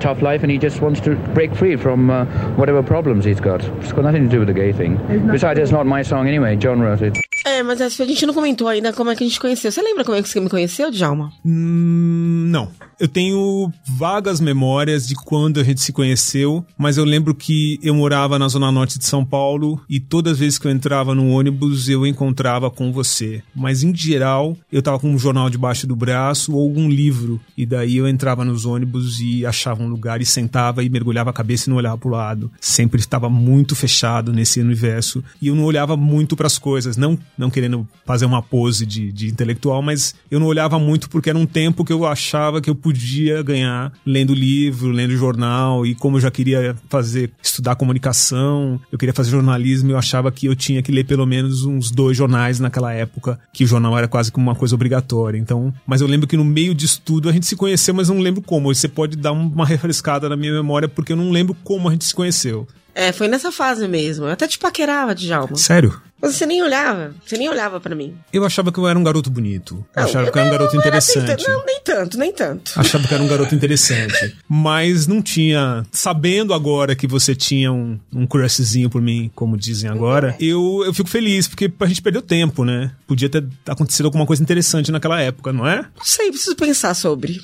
tough 0.00 0.22
life 0.22 0.42
and 0.42 0.50
he 0.50 0.58
just 0.58 0.80
wants 0.80 1.00
to 1.00 1.16
break 1.34 1.54
free 1.54 1.76
from 1.76 2.10
uh, 2.10 2.24
whatever 2.56 2.82
problems 2.82 3.24
he's 3.24 3.40
got. 3.40 3.62
It's 3.80 3.92
got 3.92 4.04
nothing 4.04 4.24
to 4.24 4.28
do 4.28 4.40
with 4.40 4.48
the 4.48 4.54
gay 4.54 4.72
thing. 4.72 4.96
Besides, 5.30 5.58
it's 5.58 5.72
not 5.72 5.86
my 5.86 6.02
song 6.02 6.26
anyway. 6.26 6.56
John 6.56 6.80
wrote 6.80 7.02
it. 7.02 7.18
É, 7.46 7.62
mas 7.62 7.80
a 7.80 7.88
gente 7.88 8.26
não 8.26 8.34
comentou 8.34 8.68
ainda 8.68 8.92
como 8.92 9.10
é 9.10 9.16
que 9.16 9.24
a 9.24 9.26
gente 9.26 9.40
conheceu. 9.40 9.72
Você 9.72 9.80
lembra 9.80 10.04
como 10.04 10.16
é 10.16 10.22
que 10.22 10.28
você 10.28 10.40
me 10.40 10.48
conheceu, 10.48 10.90
Djalma? 10.90 11.32
Hum, 11.44 12.48
não. 12.50 12.68
Eu 12.98 13.08
tenho 13.08 13.72
vagas 13.96 14.40
memórias 14.40 15.06
de 15.08 15.14
quando 15.14 15.58
a 15.58 15.64
gente 15.64 15.80
se 15.80 15.90
conheceu, 15.90 16.62
mas 16.76 16.98
eu 16.98 17.04
lembro 17.04 17.34
que 17.34 17.78
eu 17.82 17.94
morava 17.94 18.38
na 18.38 18.46
zona 18.46 18.70
norte 18.70 18.98
de 18.98 19.06
São 19.06 19.24
Paulo 19.24 19.80
e 19.88 19.98
todas 19.98 20.34
as 20.34 20.38
vezes 20.38 20.58
que 20.58 20.66
eu 20.66 20.70
entrava 20.70 21.14
no 21.14 21.30
ônibus 21.30 21.88
eu 21.88 22.06
encontrava 22.06 22.70
com 22.70 22.92
você. 22.92 23.42
Mas 23.56 23.82
em 23.82 23.94
geral, 23.94 24.54
eu 24.70 24.82
tava 24.82 24.98
com 24.98 25.08
um 25.08 25.18
jornal 25.18 25.48
debaixo 25.48 25.86
do 25.86 25.96
braço 25.96 26.54
ou 26.54 26.62
algum 26.62 26.90
livro 26.90 27.40
e 27.56 27.64
daí 27.64 27.96
eu 27.96 28.06
entrava 28.06 28.44
nos 28.44 28.66
ônibus 28.66 29.18
e 29.18 29.46
achava 29.46 29.69
um 29.78 29.88
lugar 29.88 30.20
e 30.20 30.26
sentava 30.26 30.82
e 30.82 30.88
mergulhava 30.88 31.30
a 31.30 31.32
cabeça 31.32 31.68
e 31.68 31.70
não 31.70 31.76
olhava 31.76 31.98
pro 31.98 32.10
lado. 32.10 32.50
Sempre 32.60 33.00
estava 33.00 33.28
muito 33.28 33.76
fechado 33.76 34.32
nesse 34.32 34.60
universo 34.60 35.22
e 35.40 35.48
eu 35.48 35.54
não 35.54 35.64
olhava 35.64 35.96
muito 35.96 36.36
para 36.36 36.46
as 36.46 36.58
coisas, 36.58 36.96
não 36.96 37.18
não 37.36 37.50
querendo 37.50 37.86
fazer 38.04 38.26
uma 38.26 38.42
pose 38.42 38.84
de, 38.84 39.12
de 39.12 39.28
intelectual, 39.28 39.82
mas 39.82 40.14
eu 40.30 40.40
não 40.40 40.46
olhava 40.46 40.78
muito 40.78 41.08
porque 41.08 41.30
era 41.30 41.38
um 41.38 41.46
tempo 41.46 41.84
que 41.84 41.92
eu 41.92 42.06
achava 42.06 42.60
que 42.60 42.68
eu 42.68 42.74
podia 42.74 43.42
ganhar 43.42 43.92
lendo 44.04 44.34
livro, 44.34 44.90
lendo 44.90 45.16
jornal, 45.16 45.86
e 45.86 45.94
como 45.94 46.16
eu 46.16 46.20
já 46.20 46.30
queria 46.30 46.76
fazer, 46.88 47.30
estudar 47.42 47.76
comunicação, 47.76 48.80
eu 48.90 48.98
queria 48.98 49.12
fazer 49.12 49.30
jornalismo, 49.30 49.90
eu 49.90 49.98
achava 49.98 50.30
que 50.30 50.46
eu 50.46 50.54
tinha 50.54 50.82
que 50.82 50.92
ler 50.92 51.04
pelo 51.04 51.26
menos 51.26 51.64
uns 51.64 51.90
dois 51.90 52.16
jornais 52.16 52.60
naquela 52.60 52.92
época, 52.92 53.38
que 53.52 53.64
o 53.64 53.66
jornal 53.66 53.96
era 53.96 54.08
quase 54.08 54.30
como 54.30 54.46
uma 54.46 54.54
coisa 54.54 54.74
obrigatória. 54.74 55.38
Então, 55.38 55.72
mas 55.86 56.00
eu 56.00 56.06
lembro 56.06 56.26
que 56.26 56.36
no 56.36 56.44
meio 56.44 56.74
de 56.74 56.86
estudo 56.86 57.28
a 57.28 57.32
gente 57.32 57.46
se 57.46 57.56
conheceu, 57.56 57.94
mas 57.94 58.08
não 58.08 58.18
lembro 58.18 58.42
como. 58.42 58.72
Você 58.72 58.88
pode 58.88 59.16
dar 59.16 59.32
uma 59.60 59.66
refrescada 59.66 60.28
na 60.28 60.36
minha 60.36 60.52
memória 60.52 60.88
porque 60.88 61.12
eu 61.12 61.16
não 61.16 61.30
lembro 61.30 61.56
como 61.62 61.88
a 61.88 61.92
gente 61.92 62.04
se 62.04 62.14
conheceu. 62.14 62.66
É, 62.94 63.12
foi 63.12 63.28
nessa 63.28 63.52
fase 63.52 63.86
mesmo. 63.86 64.26
Eu 64.26 64.32
até 64.32 64.46
te 64.46 64.58
paquerava, 64.58 65.14
Djalma. 65.14 65.56
Sério? 65.56 66.00
Mas 66.20 66.36
você 66.36 66.44
nem 66.44 66.62
olhava, 66.62 67.14
você 67.24 67.38
nem 67.38 67.48
olhava 67.48 67.80
para 67.80 67.94
mim. 67.94 68.14
Eu 68.30 68.44
achava 68.44 68.70
que 68.70 68.78
eu 68.78 68.86
era 68.86 68.98
um 68.98 69.02
garoto 69.02 69.30
bonito. 69.30 69.84
Não, 69.96 70.04
achava 70.04 70.30
que 70.30 70.36
eu 70.36 70.40
era 70.40 70.48
um 70.48 70.52
garoto 70.52 70.74
não 70.74 70.80
interessante. 70.82 71.30
Assim, 71.32 71.50
não, 71.50 71.64
nem 71.64 71.80
tanto, 71.82 72.18
nem 72.18 72.32
tanto. 72.32 72.72
Achava 72.76 73.08
que 73.08 73.14
era 73.14 73.22
um 73.22 73.26
garoto 73.26 73.54
interessante. 73.54 74.36
Mas 74.46 75.06
não 75.06 75.22
tinha. 75.22 75.86
Sabendo 75.90 76.52
agora 76.52 76.94
que 76.94 77.06
você 77.06 77.34
tinha 77.34 77.72
um, 77.72 77.98
um 78.12 78.26
crushzinho 78.26 78.90
por 78.90 79.00
mim, 79.00 79.30
como 79.34 79.56
dizem 79.56 79.88
agora, 79.88 80.36
eu, 80.38 80.82
eu 80.84 80.92
fico 80.92 81.08
feliz, 81.08 81.48
porque 81.48 81.72
a 81.80 81.86
gente 81.86 82.02
perdeu 82.02 82.20
tempo, 82.20 82.66
né? 82.66 82.92
Podia 83.06 83.30
ter 83.30 83.46
acontecido 83.66 84.04
alguma 84.04 84.26
coisa 84.26 84.42
interessante 84.42 84.92
naquela 84.92 85.22
época, 85.22 85.54
não 85.54 85.66
é? 85.66 85.86
Não 85.96 86.04
sei, 86.04 86.28
preciso 86.28 86.54
pensar 86.54 86.92
sobre. 86.92 87.40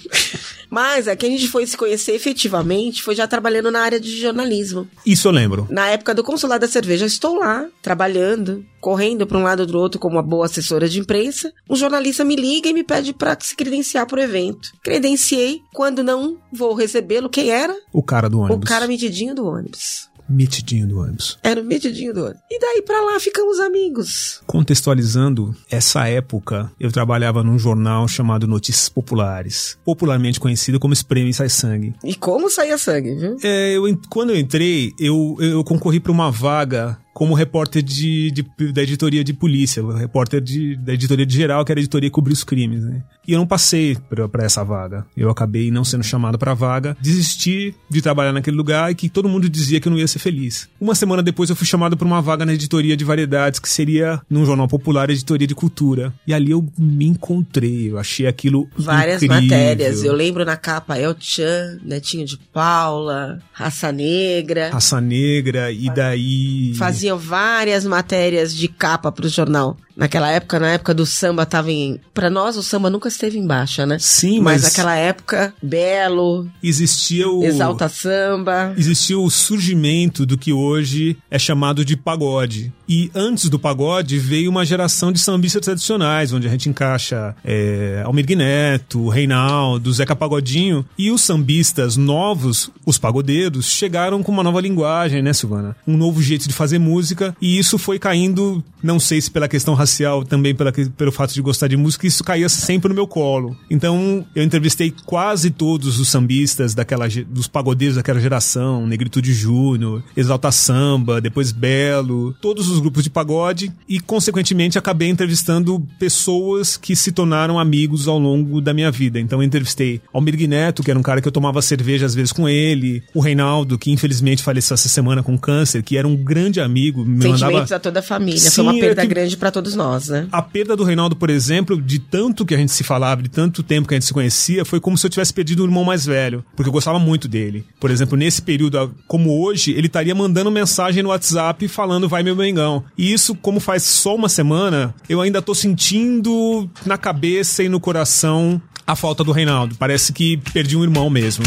Mas 0.71 1.07
é 1.07 1.17
que 1.17 1.27
a 1.27 1.29
gente 1.29 1.49
foi 1.49 1.67
se 1.67 1.77
conhecer 1.77 2.13
efetivamente, 2.13 3.03
foi 3.03 3.15
já 3.15 3.27
trabalhando 3.27 3.71
na 3.71 3.81
área 3.81 4.01
de 4.01 4.21
jornalismo. 4.21 4.89
Isso 5.05 5.29
eu 5.29 5.33
lembro. 5.33 5.67
Na 5.71 5.89
época 5.89 6.15
do 6.15 6.25
Consulado 6.25 6.61
da 6.61 6.69
Cerveja, 6.69 7.07
estou 7.07 7.39
lá, 7.39 7.67
trabalhando, 7.83 8.65
correndo 8.81 9.27
para 9.27 9.39
um 9.39 9.43
lado 9.43 9.61
ou 9.61 9.67
do 9.67 9.79
outro 9.79 10.01
como 10.01 10.17
uma 10.17 10.23
boa 10.23 10.47
assessora 10.47 10.89
de 10.89 11.01
imprensa. 11.01 11.53
Um 11.69 11.77
jornalista 11.77 12.25
me 12.25 12.37
liga 12.37 12.69
e 12.69 12.73
me 12.73 12.85
pede 12.85 13.13
para 13.13 13.37
se 13.41 13.57
credenciar 13.57 14.07
para 14.07 14.21
o 14.21 14.23
evento. 14.23 14.73
Credenciei, 14.83 15.61
quando 15.73 16.03
não 16.03 16.39
vou 16.53 16.75
recebê-lo, 16.75 17.29
quem 17.29 17.51
era? 17.51 17.77
O 17.93 18.03
cara 18.03 18.29
do 18.29 18.41
ônibus. 18.41 18.57
O 18.57 18.61
cara 18.61 18.87
metidinho 18.87 19.35
do 19.35 19.47
ônibus. 19.47 20.09
Mitidinho 20.29 20.87
do 20.87 21.01
ônibus. 21.01 21.39
Era 21.43 21.61
o 21.61 21.65
metidinho 21.65 22.13
do 22.13 22.25
ônibus. 22.25 22.43
E 22.51 22.59
daí 22.59 22.83
pra 22.83 23.01
lá 23.01 23.21
ficamos 23.21 23.59
amigos. 23.61 24.41
Contextualizando, 24.47 25.55
essa 25.71 26.09
época 26.09 26.71
eu 26.79 26.91
trabalhava 26.91 27.43
num 27.43 27.59
jornal 27.59 28.07
chamado 28.09 28.47
Notícias 28.47 28.89
Populares, 28.89 29.79
popularmente 29.85 30.41
conhecido 30.41 30.81
como 30.81 30.93
Espreme 30.93 31.31
e 31.31 31.35
Sai 31.35 31.49
Sangue. 31.49 31.95
E 32.05 32.15
como 32.15 32.51
saía 32.51 32.79
sangue, 32.79 33.15
viu? 33.15 33.37
É, 33.43 33.77
eu, 33.77 33.85
quando 34.09 34.31
eu 34.31 34.37
entrei, 34.37 34.93
eu, 34.99 35.37
eu 35.41 35.63
concorri 35.65 36.01
para 36.01 36.13
uma 36.13 36.31
vaga 36.31 36.99
como 37.17 37.33
repórter 37.33 37.83
de, 37.83 38.31
de- 38.31 38.73
da 38.75 38.83
editoria 38.83 39.25
de 39.25 39.33
polícia, 39.33 39.83
repórter 39.97 40.39
de, 40.39 40.77
da 40.77 40.93
editoria 40.93 41.25
de 41.25 41.35
geral, 41.35 41.65
que 41.65 41.73
era 41.73 41.81
a 41.81 41.83
editoria 41.83 42.11
que 42.11 42.15
cobria 42.15 42.35
os 42.35 42.45
crimes, 42.45 42.83
né? 42.85 43.03
E 43.27 43.33
eu 43.33 43.39
não 43.39 43.47
passei 43.47 43.97
para 44.31 44.45
essa 44.45 44.63
vaga. 44.63 45.05
Eu 45.17 45.31
acabei 45.31 45.71
não 45.71 45.83
sendo 45.83 46.05
chamado 46.05 46.39
para 46.39 46.53
vaga, 46.53 46.95
desisti 47.01 47.75
de 47.89 48.03
trabalhar 48.03 48.33
naquele 48.35 48.55
lugar 48.57 48.93
e 48.93 48.95
que 48.95 49.09
todo 49.09 49.31
mundo 49.31 49.49
dizia 49.49 49.81
que 49.81 49.89
eu 49.89 49.91
não 49.93 49.99
ia 49.99 50.07
ser 50.07 50.19
feliz. 50.19 50.69
Uma 50.79 50.95
semana 50.95 51.23
depois 51.23 51.49
eu 51.49 51.57
fui 51.57 51.67
chamado 51.67 51.97
para 51.97 52.07
uma 52.07 52.21
vaga 52.21 52.45
na 52.45 52.53
editoria 52.53 52.95
de 52.97 53.05
variedades, 53.05 53.59
que 53.59 53.69
seria 53.69 54.21
num 54.29 54.45
jornal 54.45 54.69
popular, 54.69 55.09
editoria 55.09 55.47
de 55.47 55.55
cultura. 55.55 56.13
E 56.27 56.35
ali 56.35 56.51
eu 56.51 56.69
me 56.79 57.07
encontrei, 57.07 57.91
eu 57.91 57.99
achei 57.99 58.27
aquilo 58.27 58.69
Várias 58.77 59.23
incrível. 59.23 59.43
matérias. 59.43 60.05
Eu 60.05 60.13
lembro 60.13 60.45
na 60.45 60.57
capa 60.57 60.99
El 60.99 61.17
Chan, 61.19 61.79
Netinho 61.83 62.27
de 62.27 62.37
Paula, 62.53 63.41
Raça 63.55 63.91
Negra. 63.91 64.69
Raça 64.71 65.01
Negra, 65.01 65.73
e 65.73 65.89
daí. 65.95 66.75
Faziam 67.07 67.19
várias 67.19 67.85
matérias 67.85 68.53
de 68.53 68.67
capa 68.67 69.13
pro 69.13 69.29
jornal. 69.29 69.77
Naquela 69.97 70.31
época, 70.31 70.59
na 70.59 70.69
época 70.69 70.93
do 70.93 71.07
samba, 71.07 71.47
tava 71.47 71.71
em. 71.71 72.01
Pra 72.13 72.29
nós, 72.29 72.57
o 72.57 72.63
samba 72.63 72.91
nunca 72.91 73.09
esteve 73.09 73.39
em 73.39 73.47
baixa, 73.47 73.87
né? 73.87 73.99
Sim, 73.99 74.41
Mas 74.41 74.57
mas, 74.57 74.63
naquela 74.63 74.97
época, 74.97 75.55
Belo, 75.63 76.49
existia 76.63 77.29
o. 77.29 77.45
Exalta 77.45 77.89
Samba. 77.89 78.75
Existiu 78.77 79.23
o 79.23 79.31
surgimento 79.31 80.25
do 80.27 80.39
que 80.39 80.53
hoje 80.53 81.17
é 81.31 81.39
chamado 81.39 81.85
de 81.85 81.97
pagode. 81.97 82.73
E 82.89 83.11
antes 83.15 83.49
do 83.49 83.59
pagode 83.59 84.19
veio 84.19 84.51
uma 84.51 84.65
geração 84.65 85.11
de 85.11 85.19
sambistas 85.19 85.63
tradicionais, 85.63 86.33
onde 86.33 86.47
a 86.47 86.51
gente 86.51 86.69
encaixa 86.69 87.35
é, 87.45 88.03
Almir 88.05 88.27
Neto, 88.37 89.09
Reinaldo, 89.09 89.93
Zeca 89.93 90.15
Pagodinho. 90.15 90.85
E 90.97 91.11
os 91.11 91.23
sambistas 91.23 91.97
novos, 91.97 92.71
os 92.85 92.99
pagodeiros, 92.99 93.67
chegaram 93.67 94.23
com 94.23 94.33
uma 94.33 94.43
nova 94.43 94.61
linguagem, 94.61 95.23
né, 95.23 95.33
Silvana? 95.33 95.77
Um 95.87 95.97
novo 95.97 96.23
jeito 96.23 96.49
de 96.49 96.55
fazer 96.55 96.79
música. 96.79 97.37
E 97.41 97.59
isso 97.59 97.79
foi 97.79 97.99
caindo, 97.99 98.63
não 98.83 98.99
sei 98.99 99.21
se 99.21 99.31
pela 99.31 99.49
questão 99.49 99.75
racial, 99.75 99.86
também 100.29 100.55
pela, 100.55 100.73
pelo 100.73 101.13
fato 101.13 101.33
de 101.35 101.41
gostar 101.43 101.69
de 101.69 101.77
música, 101.77 102.07
isso 102.07 102.25
caía 102.25 102.49
sempre 102.49 102.89
no 102.89 102.95
meu 102.95 103.07
colo. 103.07 103.57
Então 103.71 104.25
eu 104.35 104.43
entrevistei 104.43 104.93
quase 105.05 105.51
todos 105.51 105.99
os 105.99 106.09
sambistas 106.09 106.75
daquela, 106.75 107.07
dos 107.29 107.47
pagodeiros 107.47 107.97
daquela 107.97 108.21
geração, 108.21 108.87
Negritude 108.87 109.33
Júnior, 109.33 110.03
Exalta 110.17 110.51
Samba, 110.51 111.21
depois 111.21 111.53
Belo, 111.53 112.35
todos 112.41 112.69
os 112.69 112.79
grupos 112.79 113.05
de 113.05 113.11
pagode 113.11 113.73
e, 113.89 114.01
consequentemente, 114.01 114.79
acabei 114.79 115.09
entrevistando 115.09 115.81
pessoas 115.99 116.77
que 116.77 116.97
se 116.97 117.13
tornaram 117.13 117.59
amigos 117.59 118.09
ao 118.09 118.19
longo 118.19 118.61
da 118.61 118.73
minha 118.73 118.91
vida. 118.91 119.21
Então 119.21 119.41
eu 119.41 119.47
entrevistei 119.47 120.01
Almir 120.13 120.37
Neto, 120.49 120.83
que 120.83 120.91
era 120.91 120.99
um 120.99 121.03
cara 121.03 121.21
que 121.21 121.29
eu 121.29 121.33
tomava 121.33 121.61
cerveja 121.63 122.07
às 122.07 122.15
vezes 122.15 122.33
com 122.33 122.49
ele, 122.49 123.03
o 123.15 123.21
Reinaldo, 123.21 123.79
que 123.79 123.91
infelizmente 123.91 124.43
faleceu 124.43 124.75
essa 124.75 124.89
semana 124.89 125.23
com 125.23 125.37
câncer, 125.39 125.83
que 125.83 125.97
era 125.97 126.07
um 126.07 126.17
grande 126.17 126.61
amigo, 126.61 127.05
me 127.05 127.17
Sentimentos 127.23 127.43
mandava 127.43 127.75
a 127.75 127.79
toda 127.79 128.01
a 128.01 128.03
família. 128.03 128.39
Sim, 128.41 128.51
Foi 128.51 128.65
uma 128.65 128.75
perda 128.81 129.03
que- 129.03 129.09
grande 129.09 129.37
pra 129.37 129.51
todos 129.51 129.75
nós, 129.77 130.09
né? 130.09 130.27
a 130.33 130.43
perda 130.43 130.75
do 130.75 130.85
Reinaldo, 130.85 131.15
por 131.15 131.31
exemplo, 131.31 131.81
de 131.81 131.99
tanto 131.99 132.45
que 132.45 132.55
a 132.55 132.59
gente 132.59 132.73
se 132.73 132.83
falava, 132.83 133.23
de 133.23 133.29
tanto 133.29 133.63
tempo 133.63 133.87
que 133.87 133.95
a 133.95 133.97
gente 133.97 134.07
se 134.07 134.13
conhecia, 134.13 134.65
foi 134.65 134.81
como 134.81 134.97
se 134.97 135.07
eu 135.07 135.11
tivesse 135.11 135.33
perdido 135.33 135.63
um 135.63 135.67
irmão 135.67 135.85
mais 135.85 136.05
velho, 136.05 136.45
porque 136.55 136.69
eu 136.69 136.73
gostava 136.73 136.99
muito 136.99 137.29
dele. 137.29 137.65
Por 137.79 137.91
exemplo, 137.91 138.17
nesse 138.17 138.43
período, 138.43 138.95
como 139.07 139.43
hoje, 139.43 139.73
ele 139.73 139.87
estaria 139.87 140.15
mandando 140.15 140.51
mensagem 140.51 141.03
no 141.03 141.11
WhatsApp 141.11 141.69
falando 141.69 142.09
vai 142.09 142.23
meu 142.23 142.37
Mengão. 142.37 142.85
E 142.97 143.13
isso, 143.13 143.35
como 143.35 143.61
faz 143.61 143.83
só 143.83 144.15
uma 144.15 144.29
semana, 144.29 144.95
eu 145.09 145.21
ainda 145.21 145.43
tô 145.43 145.55
sentindo 145.55 146.69
na 146.85 146.99
cabeça 146.99 147.63
e 147.63 147.69
no 147.69 147.81
coração 147.81 148.61
a 148.87 148.95
falta 148.95 149.25
do 149.25 149.33
Reinaldo. 149.33 149.75
Parece 149.77 150.13
que 150.13 150.37
perdi 150.53 150.77
um 150.77 150.85
irmão 150.85 151.11
mesmo. 151.11 151.45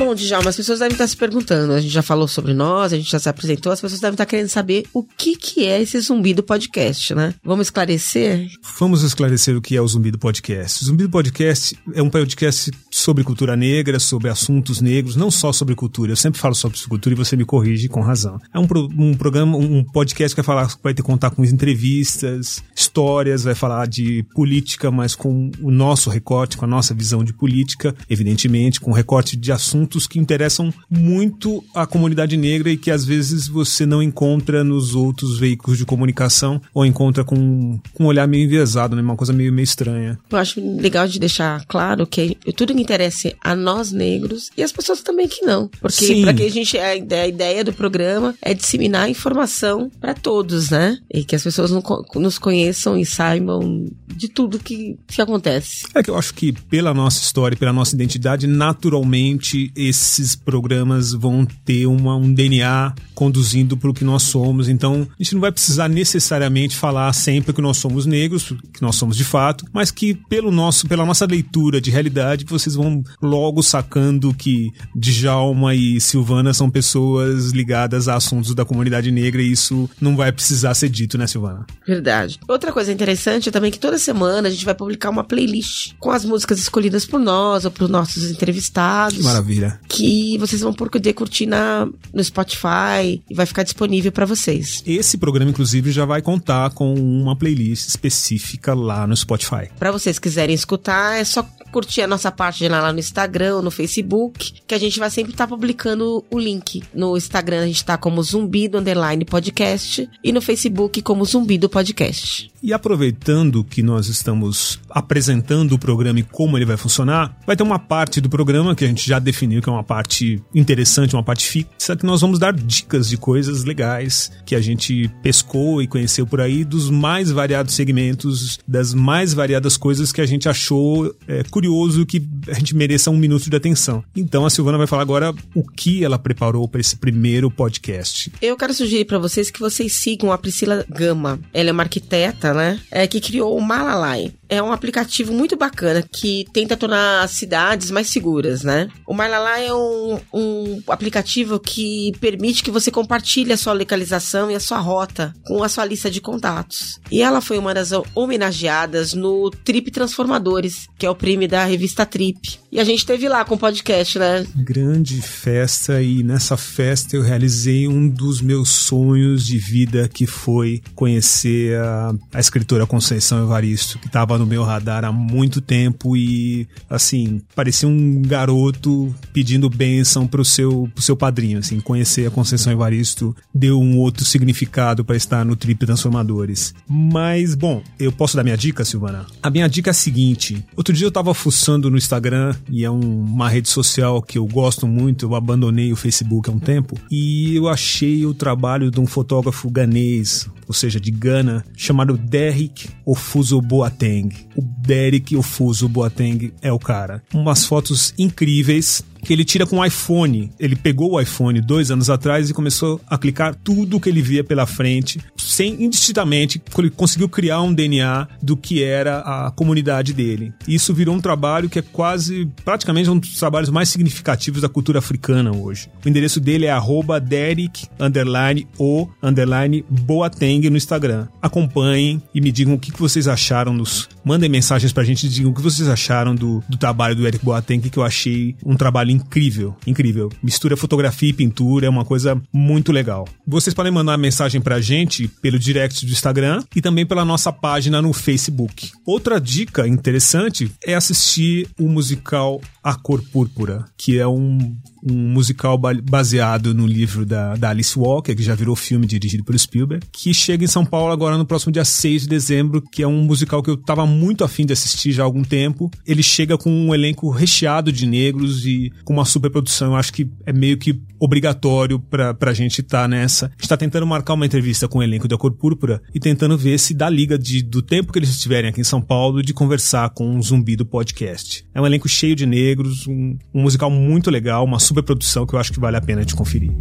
Bom, 0.00 0.14
Djalma, 0.14 0.48
as 0.48 0.56
pessoas 0.56 0.78
devem 0.78 0.94
estar 0.94 1.06
se 1.06 1.14
perguntando. 1.14 1.74
A 1.74 1.80
gente 1.80 1.92
já 1.92 2.00
falou 2.00 2.26
sobre 2.26 2.54
nós, 2.54 2.90
a 2.90 2.96
gente 2.96 3.10
já 3.10 3.18
se 3.18 3.28
apresentou, 3.28 3.70
as 3.70 3.82
pessoas 3.82 4.00
devem 4.00 4.14
estar 4.14 4.24
querendo 4.24 4.48
saber 4.48 4.86
o 4.94 5.02
que, 5.02 5.36
que 5.36 5.66
é 5.66 5.82
esse 5.82 6.00
zumbi 6.00 6.32
do 6.32 6.42
podcast, 6.42 7.14
né? 7.14 7.34
Vamos 7.44 7.66
esclarecer? 7.66 8.48
Vamos 8.78 9.02
esclarecer 9.02 9.54
o 9.54 9.60
que 9.60 9.76
é 9.76 9.82
o 9.82 9.86
Zumbi 9.86 10.10
do 10.10 10.18
Podcast. 10.18 10.82
O 10.82 10.86
Zumbi 10.86 11.02
do 11.02 11.10
Podcast 11.10 11.78
é 11.92 12.02
um 12.02 12.08
podcast 12.08 12.70
sobre 12.90 13.22
cultura 13.22 13.54
negra, 13.54 14.00
sobre 14.00 14.30
assuntos 14.30 14.80
negros, 14.80 15.16
não 15.16 15.30
só 15.30 15.52
sobre 15.52 15.74
cultura. 15.74 16.12
Eu 16.12 16.16
sempre 16.16 16.40
falo 16.40 16.54
sobre 16.54 16.78
cultura 16.88 17.14
e 17.14 17.18
você 17.18 17.36
me 17.36 17.44
corrige 17.44 17.86
com 17.86 18.00
razão. 18.00 18.40
É 18.54 18.58
um, 18.58 18.66
pro- 18.66 18.88
um 18.96 19.12
programa, 19.12 19.58
um 19.58 19.84
podcast 19.84 20.34
que 20.34 20.40
vai 20.40 20.46
falar, 20.46 20.74
vai 20.82 20.94
ter 20.94 21.02
contar 21.02 21.28
com 21.28 21.44
entrevistas, 21.44 22.64
histórias, 22.74 23.44
vai 23.44 23.54
falar 23.54 23.86
de 23.86 24.24
política, 24.34 24.90
mas 24.90 25.14
com 25.14 25.50
o 25.60 25.70
nosso 25.70 26.08
recorte, 26.08 26.56
com 26.56 26.64
a 26.64 26.68
nossa 26.68 26.94
visão 26.94 27.22
de 27.22 27.34
política, 27.34 27.94
evidentemente, 28.08 28.80
com 28.80 28.92
recorte 28.92 29.36
de 29.36 29.52
assuntos 29.52 29.89
que 30.06 30.18
interessam 30.18 30.72
muito 30.88 31.64
a 31.74 31.86
comunidade 31.86 32.36
negra 32.36 32.70
e 32.70 32.76
que 32.76 32.90
às 32.90 33.04
vezes 33.04 33.48
você 33.48 33.84
não 33.86 34.02
encontra 34.02 34.62
nos 34.62 34.94
outros 34.94 35.38
veículos 35.38 35.78
de 35.78 35.84
comunicação 35.84 36.60
ou 36.74 36.84
encontra 36.84 37.24
com, 37.24 37.78
com 37.94 38.04
um 38.04 38.06
olhar 38.06 38.26
meio 38.26 38.44
enviesado, 38.44 38.96
né? 38.96 39.02
Uma 39.02 39.16
coisa 39.16 39.32
meio, 39.32 39.52
meio 39.52 39.64
estranha. 39.64 40.18
Eu 40.30 40.38
acho 40.38 40.60
legal 40.60 41.06
de 41.06 41.18
deixar 41.18 41.64
claro 41.66 42.06
que 42.06 42.36
tudo 42.56 42.74
que 42.74 42.80
interessa 42.80 43.32
a 43.42 43.54
nós 43.54 43.92
negros 43.92 44.50
e 44.56 44.62
as 44.62 44.72
pessoas 44.72 45.00
também 45.00 45.28
que 45.28 45.44
não. 45.44 45.68
Porque 45.80 46.22
para 46.22 46.34
que 46.34 46.42
a 46.44 46.50
gente 46.50 46.78
a 46.78 46.96
ideia, 46.96 47.24
a 47.24 47.28
ideia 47.28 47.64
do 47.64 47.72
programa 47.72 48.34
é 48.42 48.54
disseminar 48.54 49.10
informação 49.10 49.90
para 50.00 50.14
todos, 50.14 50.70
né? 50.70 50.98
E 51.12 51.24
que 51.24 51.34
as 51.34 51.42
pessoas 51.42 51.70
não 51.70 51.82
nos 52.16 52.38
conheçam 52.38 52.96
e 52.96 53.04
saibam 53.04 53.86
de 54.06 54.28
tudo 54.28 54.58
que, 54.58 54.98
que 55.06 55.20
acontece. 55.20 55.86
É 55.94 56.02
que 56.02 56.10
eu 56.10 56.18
acho 56.18 56.34
que 56.34 56.52
pela 56.52 56.92
nossa 56.92 57.22
história, 57.22 57.56
pela 57.56 57.72
nossa 57.72 57.94
identidade, 57.94 58.46
naturalmente 58.46 59.72
esses 59.80 60.34
programas 60.36 61.12
vão 61.12 61.46
ter 61.64 61.86
uma, 61.86 62.16
um 62.16 62.32
DNA 62.32 62.94
conduzindo 63.14 63.76
para 63.76 63.90
o 63.90 63.94
que 63.94 64.04
nós 64.04 64.24
somos. 64.24 64.68
Então, 64.68 65.06
a 65.18 65.22
gente 65.22 65.34
não 65.34 65.40
vai 65.40 65.52
precisar 65.52 65.88
necessariamente 65.88 66.76
falar 66.76 67.12
sempre 67.12 67.52
que 67.52 67.60
nós 67.60 67.78
somos 67.78 68.06
negros, 68.06 68.52
que 68.72 68.82
nós 68.82 68.96
somos 68.96 69.16
de 69.16 69.24
fato, 69.24 69.64
mas 69.72 69.90
que 69.90 70.14
pelo 70.28 70.50
nosso, 70.50 70.86
pela 70.86 71.04
nossa 71.04 71.26
leitura 71.26 71.80
de 71.80 71.90
realidade, 71.90 72.44
vocês 72.44 72.74
vão 72.74 73.02
logo 73.22 73.62
sacando 73.62 74.34
que 74.34 74.70
Djalma 74.94 75.74
e 75.74 76.00
Silvana 76.00 76.52
são 76.52 76.70
pessoas 76.70 77.50
ligadas 77.50 78.08
a 78.08 78.16
assuntos 78.16 78.54
da 78.54 78.64
comunidade 78.64 79.10
negra 79.10 79.42
e 79.42 79.52
isso 79.52 79.88
não 80.00 80.16
vai 80.16 80.32
precisar 80.32 80.74
ser 80.74 80.88
dito, 80.88 81.16
né, 81.16 81.26
Silvana? 81.26 81.66
Verdade. 81.86 82.38
Outra 82.48 82.72
coisa 82.72 82.92
interessante 82.92 83.48
é 83.48 83.52
também 83.52 83.70
que 83.70 83.78
toda 83.78 83.98
semana 83.98 84.48
a 84.48 84.50
gente 84.50 84.64
vai 84.64 84.74
publicar 84.74 85.10
uma 85.10 85.24
playlist 85.24 85.92
com 85.98 86.10
as 86.10 86.24
músicas 86.24 86.58
escolhidas 86.58 87.04
por 87.06 87.20
nós 87.20 87.64
ou 87.64 87.70
por 87.70 87.88
nossos 87.88 88.30
entrevistados. 88.30 89.18
Que 89.18 89.22
maravilha. 89.22 89.59
Que 89.88 90.38
vocês 90.38 90.60
vão 90.60 90.72
poder 90.72 91.12
curtir 91.12 91.46
na, 91.46 91.88
no 92.12 92.24
Spotify 92.24 93.22
e 93.28 93.34
vai 93.34 93.46
ficar 93.46 93.62
disponível 93.62 94.12
para 94.12 94.26
vocês. 94.26 94.82
Esse 94.86 95.18
programa, 95.18 95.50
inclusive, 95.50 95.92
já 95.92 96.04
vai 96.04 96.22
contar 96.22 96.70
com 96.70 96.94
uma 96.94 97.36
playlist 97.36 97.88
específica 97.88 98.74
lá 98.74 99.06
no 99.06 99.16
Spotify. 99.16 99.68
Para 99.78 99.92
vocês 99.92 100.18
quiserem 100.18 100.54
escutar, 100.54 101.18
é 101.18 101.24
só 101.24 101.42
curtir 101.70 102.02
a 102.02 102.06
nossa 102.06 102.30
página 102.30 102.80
lá 102.80 102.92
no 102.92 102.98
Instagram 102.98 103.62
no 103.62 103.70
Facebook, 103.70 104.54
que 104.66 104.74
a 104.74 104.78
gente 104.78 104.98
vai 104.98 105.10
sempre 105.10 105.32
estar 105.32 105.46
publicando 105.46 106.24
o 106.30 106.38
link. 106.38 106.82
No 106.92 107.16
Instagram 107.16 107.62
a 107.62 107.66
gente 107.66 107.84
tá 107.84 107.96
como 107.96 108.22
Zumbi 108.22 108.68
do 108.68 108.78
Underline 108.78 109.24
Podcast 109.24 110.08
e 110.22 110.32
no 110.32 110.40
Facebook 110.40 111.00
como 111.02 111.24
Zumbi 111.24 111.58
do 111.58 111.68
Podcast. 111.68 112.50
E 112.62 112.72
aproveitando 112.72 113.64
que 113.64 113.82
nós 113.82 114.08
estamos 114.08 114.78
apresentando 114.90 115.72
o 115.72 115.78
programa 115.78 116.20
e 116.20 116.22
como 116.22 116.58
ele 116.58 116.66
vai 116.66 116.76
funcionar, 116.76 117.34
vai 117.46 117.56
ter 117.56 117.62
uma 117.62 117.78
parte 117.78 118.20
do 118.20 118.28
programa 118.28 118.74
que 118.74 118.84
a 118.84 118.88
gente 118.88 119.06
já 119.06 119.18
definiu 119.18 119.49
que 119.58 119.68
é 119.68 119.72
uma 119.72 119.82
parte 119.82 120.42
interessante, 120.54 121.16
uma 121.16 121.22
parte 121.22 121.46
fixa, 121.46 121.96
que 121.96 122.06
nós 122.06 122.20
vamos 122.20 122.38
dar 122.38 122.52
dicas 122.52 123.08
de 123.08 123.16
coisas 123.16 123.64
legais 123.64 124.30
que 124.44 124.54
a 124.54 124.60
gente 124.60 125.10
pescou 125.22 125.82
e 125.82 125.86
conheceu 125.86 126.26
por 126.26 126.40
aí, 126.40 126.64
dos 126.64 126.90
mais 126.90 127.30
variados 127.30 127.74
segmentos, 127.74 128.58
das 128.68 128.92
mais 128.92 129.32
variadas 129.32 129.76
coisas 129.76 130.12
que 130.12 130.20
a 130.20 130.26
gente 130.26 130.48
achou 130.48 131.14
é, 131.26 131.42
curioso 131.44 132.04
que 132.04 132.22
a 132.48 132.54
gente 132.54 132.76
mereça 132.76 133.10
um 133.10 133.16
minuto 133.16 133.48
de 133.48 133.56
atenção. 133.56 134.04
Então 134.14 134.44
a 134.44 134.50
Silvana 134.50 134.78
vai 134.78 134.86
falar 134.86 135.02
agora 135.02 135.34
o 135.54 135.62
que 135.64 136.04
ela 136.04 136.18
preparou 136.18 136.68
para 136.68 136.80
esse 136.80 136.96
primeiro 136.96 137.50
podcast. 137.50 138.30
Eu 138.42 138.56
quero 138.56 138.74
sugerir 138.74 139.04
para 139.04 139.18
vocês 139.18 139.50
que 139.50 139.60
vocês 139.60 139.94
sigam 139.94 140.32
a 140.32 140.38
Priscila 140.38 140.84
Gama. 140.88 141.40
Ela 141.52 141.70
é 141.70 141.72
uma 141.72 141.82
arquiteta, 141.82 142.52
né? 142.52 142.80
É, 142.90 143.06
que 143.06 143.20
criou 143.20 143.56
o 143.56 143.60
Malalai. 143.60 144.32
é 144.48 144.60
um 144.60 144.72
aplicativo 144.72 145.32
muito 145.32 145.56
bacana 145.56 146.02
que 146.02 146.44
tenta 146.52 146.76
tornar 146.76 147.22
as 147.22 147.30
cidades 147.30 147.90
mais 147.90 148.08
seguras, 148.08 148.64
né? 148.64 148.88
O 149.06 149.14
Marlalá 149.40 149.60
é 149.60 149.72
um, 149.72 150.20
um 150.32 150.82
aplicativo 150.88 151.58
que 151.58 152.12
permite 152.20 152.62
que 152.62 152.70
você 152.70 152.90
compartilhe 152.90 153.52
a 153.52 153.56
sua 153.56 153.72
localização 153.72 154.50
e 154.50 154.54
a 154.54 154.60
sua 154.60 154.78
rota 154.78 155.34
com 155.46 155.62
a 155.62 155.68
sua 155.68 155.84
lista 155.84 156.10
de 156.10 156.20
contatos. 156.20 157.00
E 157.10 157.22
ela 157.22 157.40
foi 157.40 157.58
uma 157.58 157.72
das 157.72 157.90
homenageadas 158.14 159.14
no 159.14 159.50
Trip 159.50 159.90
Transformadores, 159.90 160.88
que 160.98 161.06
é 161.06 161.10
o 161.10 161.14
prêmio 161.14 161.48
da 161.48 161.64
revista 161.64 162.04
Trip. 162.04 162.60
E 162.72 162.78
a 162.78 162.84
gente 162.84 163.04
teve 163.04 163.28
lá 163.28 163.44
com 163.44 163.56
o 163.56 163.58
podcast, 163.58 164.16
né? 164.16 164.46
Grande 164.54 165.20
festa 165.20 166.00
e 166.00 166.22
nessa 166.22 166.56
festa 166.56 167.16
eu 167.16 167.22
realizei 167.22 167.88
um 167.88 168.08
dos 168.08 168.40
meus 168.40 168.68
sonhos 168.68 169.44
de 169.44 169.58
vida 169.58 170.08
que 170.08 170.24
foi 170.24 170.80
conhecer 170.94 171.76
a, 171.78 172.14
a 172.32 172.38
escritora 172.38 172.86
Conceição 172.86 173.42
Evaristo, 173.42 173.98
que 173.98 174.06
estava 174.06 174.38
no 174.38 174.46
meu 174.46 174.62
radar 174.62 175.04
há 175.04 175.10
muito 175.10 175.60
tempo 175.60 176.16
e 176.16 176.68
assim, 176.88 177.42
parecia 177.56 177.88
um 177.88 178.22
garoto 178.22 179.12
pedindo 179.32 179.68
bênção 179.68 180.26
pro 180.26 180.44
seu, 180.44 180.88
pro 180.94 181.02
seu 181.02 181.16
padrinho, 181.16 181.58
assim, 181.58 181.80
conhecer 181.80 182.26
a 182.26 182.30
Conceição 182.30 182.72
Evaristo 182.72 183.34
deu 183.52 183.80
um 183.80 183.98
outro 183.98 184.24
significado 184.24 185.04
para 185.04 185.16
estar 185.16 185.44
no 185.44 185.56
Trip 185.56 185.84
Transformadores. 185.86 186.72
Mas, 186.88 187.56
bom, 187.56 187.82
eu 187.98 188.12
posso 188.12 188.36
dar 188.36 188.44
minha 188.44 188.56
dica, 188.56 188.84
Silvana? 188.84 189.26
A 189.42 189.50
minha 189.50 189.68
dica 189.68 189.90
é 189.90 189.92
a 189.92 189.94
seguinte, 189.94 190.64
outro 190.76 190.94
dia 190.94 191.06
eu 191.06 191.12
tava 191.12 191.34
fuçando 191.34 191.90
no 191.90 191.98
Instagram 191.98 192.54
e 192.68 192.84
é 192.84 192.90
um, 192.90 193.00
uma 193.00 193.48
rede 193.48 193.68
social 193.68 194.22
que 194.22 194.38
eu 194.38 194.46
gosto 194.46 194.86
muito, 194.86 195.26
eu 195.26 195.34
abandonei 195.34 195.92
o 195.92 195.96
Facebook 195.96 196.48
há 196.48 196.52
um 196.52 196.58
tempo, 196.58 196.96
e 197.10 197.54
eu 197.56 197.68
achei 197.68 198.24
o 198.26 198.34
trabalho 198.34 198.90
de 198.90 199.00
um 199.00 199.06
fotógrafo 199.06 199.70
ganês, 199.70 200.48
ou 200.66 200.74
seja, 200.74 201.00
de 201.00 201.10
Gana, 201.10 201.64
chamado 201.76 202.16
Derek 202.16 202.88
Ofuso 203.04 203.60
Boateng. 203.60 204.30
O 204.56 204.62
Derek 204.62 205.36
Ofuso 205.36 205.88
Boateng 205.88 206.52
é 206.62 206.72
o 206.72 206.78
cara. 206.78 207.22
Umas 207.34 207.64
fotos 207.64 208.14
incríveis 208.18 209.04
que 209.22 209.32
ele 209.32 209.44
tira 209.44 209.66
com 209.66 209.78
o 209.78 209.84
iPhone. 209.84 210.50
Ele 210.58 210.76
pegou 210.76 211.12
o 211.12 211.20
iPhone 211.20 211.60
dois 211.60 211.90
anos 211.90 212.10
atrás 212.10 212.50
e 212.50 212.54
começou 212.54 213.00
a 213.06 213.18
clicar 213.18 213.54
tudo 213.54 214.00
que 214.00 214.08
ele 214.08 214.22
via 214.22 214.42
pela 214.42 214.66
frente, 214.66 215.20
sem 215.36 215.82
indistintamente, 215.84 216.60
ele 216.78 216.90
conseguiu 216.90 217.28
criar 217.28 217.60
um 217.62 217.72
DNA 217.72 218.26
do 218.42 218.56
que 218.56 218.82
era 218.82 219.18
a 219.18 219.50
comunidade 219.50 220.12
dele. 220.12 220.52
Isso 220.66 220.94
virou 220.94 221.14
um 221.14 221.20
trabalho 221.20 221.68
que 221.68 221.78
é 221.78 221.82
quase, 221.82 222.48
praticamente 222.64 223.10
um 223.10 223.18
dos 223.18 223.38
trabalhos 223.38 223.68
mais 223.68 223.88
significativos 223.88 224.62
da 224.62 224.68
cultura 224.68 224.98
africana 224.98 225.54
hoje. 225.54 225.88
O 226.04 226.08
endereço 226.08 226.40
dele 226.40 226.66
é 226.66 226.70
arroba 226.70 227.20
Derek, 227.20 227.86
underline, 227.98 228.66
o, 228.78 229.08
underline, 229.22 229.84
Boateng 229.88 230.68
no 230.70 230.76
Instagram. 230.76 231.28
Acompanhem 231.42 232.22
e 232.34 232.40
me 232.40 232.50
digam 232.50 232.74
o 232.74 232.78
que 232.78 232.92
vocês 232.98 233.28
acharam 233.28 233.72
nos... 233.72 234.08
Mandem 234.24 234.48
mensagens 234.48 234.92
pra 234.92 235.04
gente 235.04 235.26
e 235.26 235.28
digam 235.28 235.50
o 235.50 235.54
que 235.54 235.62
vocês 235.62 235.88
acharam 235.88 236.34
do, 236.34 236.62
do 236.68 236.76
trabalho 236.76 237.14
do 237.14 237.26
Eric 237.26 237.44
Boateng, 237.44 237.80
que 237.80 237.98
eu 237.98 238.02
achei 238.02 238.54
um 238.64 238.76
trabalho 238.76 239.09
trabalho 239.10 239.16
incrível, 239.16 239.76
incrível. 239.86 240.30
Mistura 240.42 240.76
fotografia 240.76 241.30
e 241.30 241.32
pintura, 241.32 241.86
é 241.86 241.90
uma 241.90 242.04
coisa 242.04 242.40
muito 242.52 242.92
legal. 242.92 243.26
Vocês 243.46 243.74
podem 243.74 243.92
mandar 243.92 244.16
mensagem 244.16 244.60
pra 244.60 244.80
gente 244.80 245.28
pelo 245.42 245.58
direct 245.58 246.06
do 246.06 246.12
Instagram 246.12 246.62
e 246.74 246.80
também 246.80 247.04
pela 247.04 247.24
nossa 247.24 247.52
página 247.52 248.00
no 248.00 248.12
Facebook. 248.12 248.92
Outra 249.04 249.40
dica 249.40 249.86
interessante 249.86 250.70
é 250.84 250.94
assistir 250.94 251.68
o 251.78 251.88
musical 251.88 252.60
A 252.82 252.94
Cor 252.94 253.22
Púrpura, 253.22 253.84
que 253.98 254.18
é 254.18 254.26
um 254.26 254.76
um 255.02 255.14
musical 255.14 255.78
baseado 255.78 256.74
no 256.74 256.86
livro 256.86 257.24
da, 257.24 257.56
da 257.56 257.70
Alice 257.70 257.98
Walker, 257.98 258.34
que 258.34 258.42
já 258.42 258.54
virou 258.54 258.76
filme 258.76 259.06
dirigido 259.06 259.44
pelo 259.44 259.58
Spielberg, 259.58 260.06
que 260.12 260.32
chega 260.34 260.64
em 260.64 260.68
São 260.68 260.84
Paulo 260.84 261.12
agora 261.12 261.36
no 261.36 261.46
próximo 261.46 261.72
dia 261.72 261.84
6 261.84 262.22
de 262.22 262.28
dezembro, 262.28 262.82
que 262.82 263.02
é 263.02 263.06
um 263.06 263.22
musical 263.22 263.62
que 263.62 263.70
eu 263.70 263.76
tava 263.76 264.06
muito 264.06 264.44
afim 264.44 264.66
de 264.66 264.72
assistir 264.72 265.12
já 265.12 265.22
há 265.22 265.24
algum 265.24 265.42
tempo. 265.42 265.90
Ele 266.06 266.22
chega 266.22 266.56
com 266.58 266.70
um 266.70 266.94
elenco 266.94 267.30
recheado 267.30 267.92
de 267.92 268.06
negros 268.06 268.66
e 268.66 268.92
com 269.04 269.12
uma 269.12 269.24
superprodução. 269.24 269.92
Eu 269.92 269.96
acho 269.96 270.12
que 270.12 270.28
é 270.46 270.52
meio 270.52 270.76
que 270.78 271.00
obrigatório 271.18 271.98
pra, 271.98 272.32
pra 272.32 272.54
gente 272.54 272.80
estar 272.80 273.02
tá 273.02 273.08
nessa. 273.08 273.46
A 273.46 273.50
gente 273.50 273.68
tá 273.68 273.76
tentando 273.76 274.06
marcar 274.06 274.34
uma 274.34 274.46
entrevista 274.46 274.88
com 274.88 274.98
o 274.98 275.02
elenco 275.02 275.28
da 275.28 275.36
Cor 275.36 275.52
Púrpura 275.52 276.00
e 276.14 276.18
tentando 276.18 276.56
ver 276.56 276.78
se 276.78 276.94
dá 276.94 277.08
liga 277.10 277.38
de, 277.38 277.62
do 277.62 277.82
tempo 277.82 278.12
que 278.12 278.18
eles 278.18 278.30
estiverem 278.30 278.70
aqui 278.70 278.80
em 278.80 278.84
São 278.84 279.02
Paulo 279.02 279.42
de 279.42 279.52
conversar 279.52 280.10
com 280.10 280.28
um 280.28 280.42
zumbi 280.42 280.76
do 280.76 280.86
podcast. 280.86 281.64
É 281.74 281.80
um 281.80 281.86
elenco 281.86 282.08
cheio 282.08 282.34
de 282.34 282.46
negros, 282.46 283.06
um, 283.06 283.36
um 283.54 283.62
musical 283.62 283.90
muito 283.90 284.30
legal, 284.30 284.64
uma 284.64 284.80
superprodução 284.90 285.46
que 285.46 285.54
eu 285.54 285.58
acho 285.58 285.72
que 285.72 285.80
vale 285.80 285.96
a 285.96 286.00
pena 286.00 286.24
de 286.24 286.34
conferir. 286.34 286.72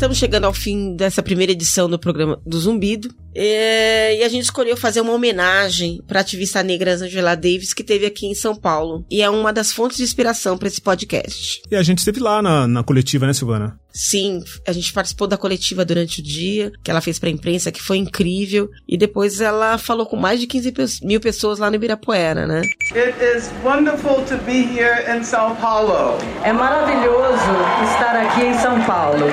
Estamos 0.00 0.16
chegando 0.16 0.46
ao 0.46 0.54
fim 0.54 0.96
dessa 0.96 1.22
primeira 1.22 1.52
edição 1.52 1.86
do 1.86 1.98
programa 1.98 2.40
do 2.46 2.58
Zumbido. 2.58 3.14
É, 3.34 4.18
e 4.18 4.24
a 4.24 4.28
gente 4.30 4.44
escolheu 4.44 4.74
fazer 4.74 5.02
uma 5.02 5.12
homenagem 5.12 6.02
para 6.08 6.20
a 6.20 6.22
ativista 6.22 6.62
negra 6.62 6.94
Angela 6.94 7.34
Davis, 7.34 7.74
que 7.74 7.84
teve 7.84 8.06
aqui 8.06 8.26
em 8.26 8.34
São 8.34 8.56
Paulo. 8.56 9.04
E 9.10 9.20
é 9.20 9.28
uma 9.28 9.52
das 9.52 9.70
fontes 9.70 9.98
de 9.98 10.02
inspiração 10.02 10.56
para 10.56 10.68
esse 10.68 10.80
podcast. 10.80 11.60
E 11.70 11.76
a 11.76 11.82
gente 11.82 11.98
esteve 11.98 12.18
lá 12.18 12.40
na, 12.40 12.66
na 12.66 12.82
coletiva, 12.82 13.26
né, 13.26 13.34
Silvana? 13.34 13.78
Sim, 13.92 14.42
a 14.66 14.72
gente 14.72 14.92
participou 14.92 15.26
da 15.26 15.36
coletiva 15.36 15.84
durante 15.84 16.20
o 16.20 16.24
dia, 16.24 16.72
que 16.82 16.90
ela 16.90 17.00
fez 17.00 17.18
para 17.18 17.28
a 17.28 17.32
imprensa, 17.32 17.72
que 17.72 17.82
foi 17.82 17.98
incrível. 17.98 18.70
E 18.88 18.96
depois 18.96 19.40
ela 19.40 19.78
falou 19.78 20.06
com 20.06 20.16
mais 20.16 20.40
de 20.40 20.46
15 20.46 20.72
mil 21.02 21.20
pessoas 21.20 21.58
lá 21.58 21.68
no 21.68 21.76
Ibirapuera, 21.76 22.46
né? 22.46 22.62
It 22.94 23.14
is 23.36 23.50
wonderful 23.64 24.24
to 24.26 24.36
be 24.44 24.62
here 24.62 25.04
in 25.14 25.22
São 25.24 25.54
Paulo. 25.56 26.18
É 26.42 26.52
maravilhoso 26.52 27.50
estar 27.92 28.16
aqui 28.16 28.46
em 28.46 28.54
São 28.58 28.80
Paulo. 28.84 29.26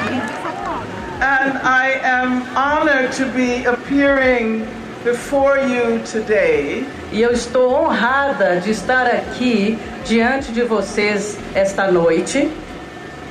And 1.20 1.58
I 1.58 2.00
am 2.04 2.44
honored 2.56 3.12
to 3.14 3.26
be 3.34 3.66
appearing 3.66 4.68
before 5.04 5.58
you 5.58 6.00
today. 6.06 6.86
E 7.12 7.22
eu 7.22 7.32
estou 7.32 7.74
honrada 7.74 8.60
de 8.60 8.70
estar 8.70 9.08
aqui 9.08 9.80
diante 10.06 10.52
de 10.52 10.62
vocês 10.64 11.38
esta 11.56 11.92
noite. 11.92 12.52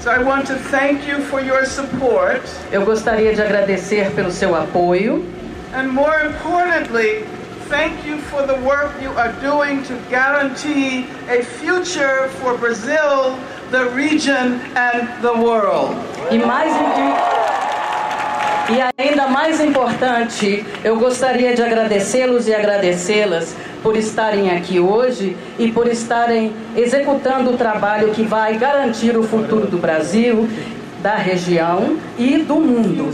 So 0.00 0.10
I 0.10 0.18
want 0.22 0.46
to 0.48 0.56
thank 0.70 1.06
you 1.06 1.20
for 1.30 1.40
your 1.40 1.64
support. 1.64 2.42
Eu 2.72 2.84
gostaria 2.84 3.32
de 3.34 3.42
agradecer 3.42 4.10
pelo 4.16 4.32
seu 4.32 4.56
apoio. 4.56 5.24
And 5.72 5.88
more 5.88 6.26
importantly, 6.26 7.24
thank 7.68 8.04
you 8.04 8.18
for 8.18 8.46
the 8.46 8.56
work 8.64 8.90
you 9.00 9.10
are 9.16 9.32
doing 9.40 9.82
to 9.84 9.94
guarantee 10.10 11.06
a 11.28 11.44
future 11.44 12.28
for 12.40 12.56
Brazil, 12.56 13.38
the 13.70 13.84
region 13.94 14.60
and 14.74 15.06
the 15.22 15.32
world. 15.32 15.94
E 16.30 16.38
mais 16.38 16.72
e 18.68 19.02
ainda 19.02 19.28
mais 19.28 19.60
importante, 19.60 20.64
eu 20.82 20.96
gostaria 20.98 21.54
de 21.54 21.62
agradecê-los 21.62 22.48
e 22.48 22.54
agradecê-las 22.54 23.54
por 23.82 23.96
estarem 23.96 24.50
aqui 24.50 24.80
hoje 24.80 25.36
e 25.58 25.70
por 25.70 25.86
estarem 25.86 26.52
executando 26.76 27.52
o 27.52 27.56
trabalho 27.56 28.10
que 28.10 28.22
vai 28.22 28.58
garantir 28.58 29.16
o 29.16 29.22
futuro 29.22 29.66
do 29.66 29.78
Brasil, 29.78 30.48
da 31.00 31.14
região 31.14 31.96
e 32.18 32.38
do 32.38 32.56
mundo. 32.56 33.10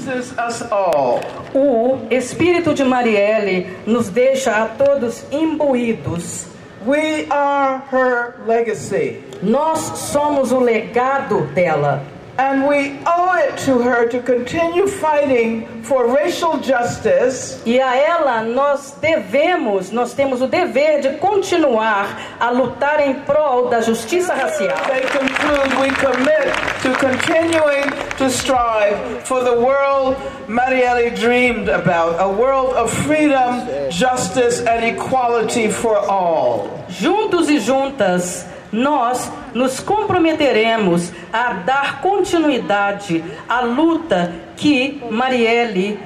O 1.53 1.99
espírito 2.11 2.73
de 2.73 2.85
Marielle 2.85 3.67
nos 3.87 4.09
deixa 4.09 4.53
a 4.53 4.67
todos 4.67 5.25
imbuídos. 5.31 6.47
We 6.87 7.27
are 7.29 7.83
her 7.93 8.35
legacy. 8.47 9.23
Nós 9.43 9.79
somos 9.79 10.51
o 10.51 10.59
legado 10.59 11.43
dela. 11.55 12.03
And 12.43 12.67
we 12.67 12.99
owe 13.07 13.39
it 13.39 13.57
to 13.67 13.79
her 13.79 14.09
to 14.09 14.21
continue 14.21 14.89
fighting 14.89 15.65
for 15.85 16.09
racial 16.13 16.59
justice. 16.59 17.63
E 17.65 17.81
a 17.81 17.95
ela 17.95 18.43
nós 18.43 18.97
devemos, 19.01 19.93
nós 19.93 20.13
temos 20.13 20.43
o 20.43 20.49
dever 20.49 21.01
de 21.01 21.19
continuar 21.19 22.09
a 22.41 22.51
lutar 22.51 22.99
em 22.99 23.15
prol 23.21 23.69
da 23.69 23.81
justiça 23.81 24.35
racial. 24.35 24.77
They 24.89 25.03
conclude 25.03 25.71
we 25.81 25.91
commit 26.03 26.51
to 26.83 26.91
continuing 26.99 27.89
to 28.19 28.29
strive 28.29 28.97
for 29.25 29.45
the 29.45 29.55
world 29.55 30.17
Marielle 30.49 31.15
dreamed 31.15 31.69
about, 31.69 32.17
a 32.19 32.29
world 32.29 32.75
of 32.75 32.93
freedom, 33.07 33.89
justice 33.89 34.61
and 34.67 34.85
equality 34.85 35.71
for 35.71 35.97
all. 35.97 36.69
Juntos 36.89 37.49
e 37.49 37.61
juntas 37.61 38.45
nós 38.73 39.31
nos 39.55 39.81
comprometeremos 39.81 41.13
a 41.33 41.53
dar 41.53 42.01
continuidade 42.01 43.23
à 43.49 43.61
luta 43.61 44.35
que 44.57 45.03
Marielle 45.11 45.99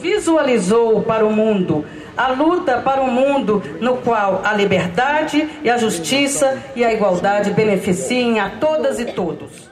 visualizou 0.00 1.02
para 1.02 1.26
o 1.26 1.32
mundo. 1.32 1.84
A 2.16 2.28
luta 2.28 2.80
para 2.80 3.02
um 3.02 3.10
mundo 3.10 3.62
no 3.80 3.98
qual 3.98 4.42
a 4.44 4.52
liberdade 4.52 5.48
e 5.62 5.70
a 5.70 5.78
justiça 5.78 6.62
e 6.74 6.84
a 6.84 6.92
igualdade 6.92 7.50
beneficiem 7.52 8.40
a 8.40 8.50
todas 8.50 8.98
e 8.98 9.06
todos. 9.06 9.70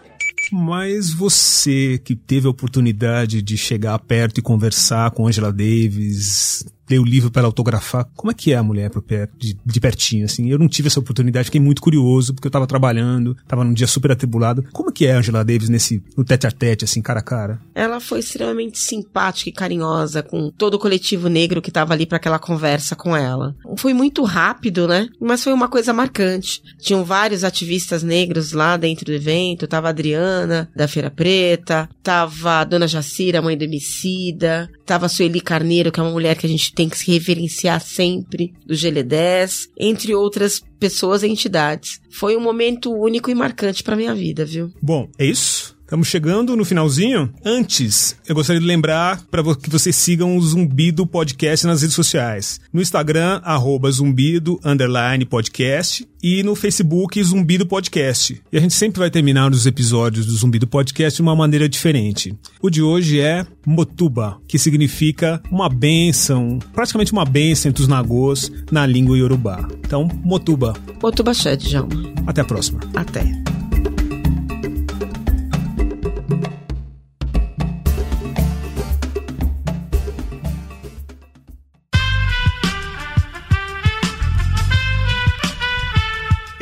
Mas 0.51 1.13
você 1.13 1.99
que 1.99 2.17
teve 2.17 2.47
a 2.47 2.51
oportunidade 2.51 3.43
de 3.43 3.57
chegar 3.59 3.99
perto 3.99 4.39
e 4.39 4.43
conversar 4.43 5.11
com 5.11 5.27
Angela 5.27 5.53
Davis, 5.53 6.65
dei 6.89 6.99
o 6.99 7.05
livro 7.05 7.31
para 7.31 7.47
autografar. 7.47 8.09
Como 8.15 8.31
é 8.31 8.35
que 8.35 8.53
é 8.53 8.57
a 8.57 8.63
mulher 8.63 8.91
por 8.91 9.03
perto, 9.03 9.33
de, 9.39 9.57
de 9.65 9.81
pertinho, 9.81 10.25
assim? 10.25 10.49
Eu 10.49 10.59
não 10.59 10.69
tive 10.69 10.89
essa 10.89 11.01
oportunidade, 11.01 11.47
fiquei 11.47 11.61
muito 11.61 11.83
curioso, 11.83 12.35
porque 12.35 12.47
eu 12.47 12.51
tava 12.51 12.67
trabalhando, 12.67 13.37
tava 13.47 13.65
num 13.65 13.73
dia 13.73 13.87
super 13.87 14.13
atribulado. 14.13 14.65
Como 14.73 14.91
é 14.91 14.93
que 14.93 15.07
é 15.07 15.15
a 15.15 15.19
Angela 15.19 15.45
Davis 15.45 15.69
nesse, 15.69 16.03
no 16.17 16.25
tete 16.25 16.47
a 16.47 16.51
tete, 16.51 16.85
assim, 16.85 17.03
cara 17.03 17.21
a 17.21 17.23
cara? 17.23 17.61
Ela 17.75 18.01
foi 18.01 18.21
extremamente 18.21 18.79
simpática 18.79 19.51
e 19.51 19.53
carinhosa 19.53 20.23
com 20.23 20.51
todo 20.51 20.75
o 20.75 20.79
coletivo 20.79 21.29
negro 21.29 21.63
que 21.63 21.71
tava 21.71 21.93
ali 21.93 22.07
para 22.07 22.17
aquela 22.17 22.39
conversa 22.39 22.97
com 22.97 23.17
ela. 23.17 23.55
Foi 23.77 23.93
muito 23.93 24.23
rápido, 24.25 24.89
né? 24.89 25.09
Mas 25.21 25.45
foi 25.45 25.53
uma 25.53 25.69
coisa 25.69 25.93
marcante. 25.93 26.63
Tinham 26.79 27.05
vários 27.05 27.45
ativistas 27.45 28.03
negros 28.03 28.53
lá 28.53 28.77
dentro 28.77 29.05
do 29.05 29.13
evento, 29.13 29.67
tava 29.67 29.89
a 29.89 29.91
Adriana, 29.91 30.71
da 30.75 30.89
Feira 30.89 31.11
Preta, 31.11 31.89
tava 32.03 32.61
a 32.61 32.65
Dona 32.65 32.89
Jacira, 32.89 33.43
mãe 33.43 33.57
do 33.57 33.65
Emicida, 33.65 34.71
tava 34.87 35.07
a 35.07 35.09
Sueli 35.09 35.41
Carneiro, 35.41 35.93
que 35.93 36.01
é 36.01 36.03
uma 36.03 36.13
mulher 36.13 36.37
que 36.37 36.47
a 36.47 36.49
gente 36.49 36.73
tem 36.79 36.89
que 36.89 36.97
se 36.97 37.11
reverenciar 37.11 37.81
sempre, 37.81 38.55
do 38.65 38.73
GL10, 38.73 39.69
entre 39.77 40.15
outras 40.15 40.63
pessoas 40.79 41.25
e 41.25 41.27
entidades. 41.27 42.01
Foi 42.09 42.37
um 42.37 42.41
momento 42.41 42.93
único 42.95 43.29
e 43.33 43.35
marcante 43.35 43.83
para 43.83 43.97
minha 43.97 44.15
vida, 44.15 44.45
viu? 44.45 44.71
Bom, 44.81 45.09
é 45.19 45.27
isso? 45.27 45.77
Estamos 45.89 46.09
chegando 46.09 46.55
no 46.55 46.67
finalzinho. 46.67 47.33
Antes, 47.43 48.15
eu 48.29 48.35
gostaria 48.35 48.61
de 48.61 48.67
lembrar 48.67 49.23
para 49.31 49.43
que 49.57 49.71
vocês 49.71 49.97
sigam 49.97 50.37
o 50.37 50.41
Zumbido 50.43 51.07
Podcast 51.07 51.67
nas 51.67 51.81
redes 51.81 51.97
sociais. 51.97 52.61
No 52.71 52.83
Instagram, 52.83 53.41
arroba 53.43 53.91
zumbido, 53.91 54.61
underline 54.63 55.25
podcast. 55.25 56.07
E 56.23 56.43
no 56.43 56.55
Facebook, 56.55 57.23
Zumbido 57.25 57.65
Podcast. 57.65 58.39
E 58.53 58.59
a 58.59 58.61
gente 58.61 58.75
sempre 58.75 58.99
vai 58.99 59.11
terminar 59.11 59.51
os 59.51 59.65
episódios 59.65 60.27
do 60.27 60.33
Zumbido 60.33 60.67
Podcast 60.67 61.17
de 61.17 61.23
uma 61.23 61.35
maneira 61.35 61.67
diferente. 61.67 62.37
O 62.61 62.69
de 62.69 62.83
hoje 62.83 63.19
é 63.19 63.47
Motuba, 63.65 64.39
que 64.47 64.59
significa 64.59 65.41
uma 65.51 65.71
benção, 65.71 66.59
praticamente 66.75 67.13
uma 67.13 67.25
benção 67.25 67.71
entre 67.71 67.81
os 67.81 67.89
nagôs 67.89 68.53
na 68.71 68.85
língua 68.85 69.17
iorubá. 69.17 69.67
Então, 69.79 70.07
Motuba. 70.23 70.75
Motuba 71.03 71.33
Shed, 71.33 71.67
Djalma. 71.67 72.13
Até 72.27 72.43
a 72.43 72.45
próxima. 72.45 72.81
Até. 72.95 73.25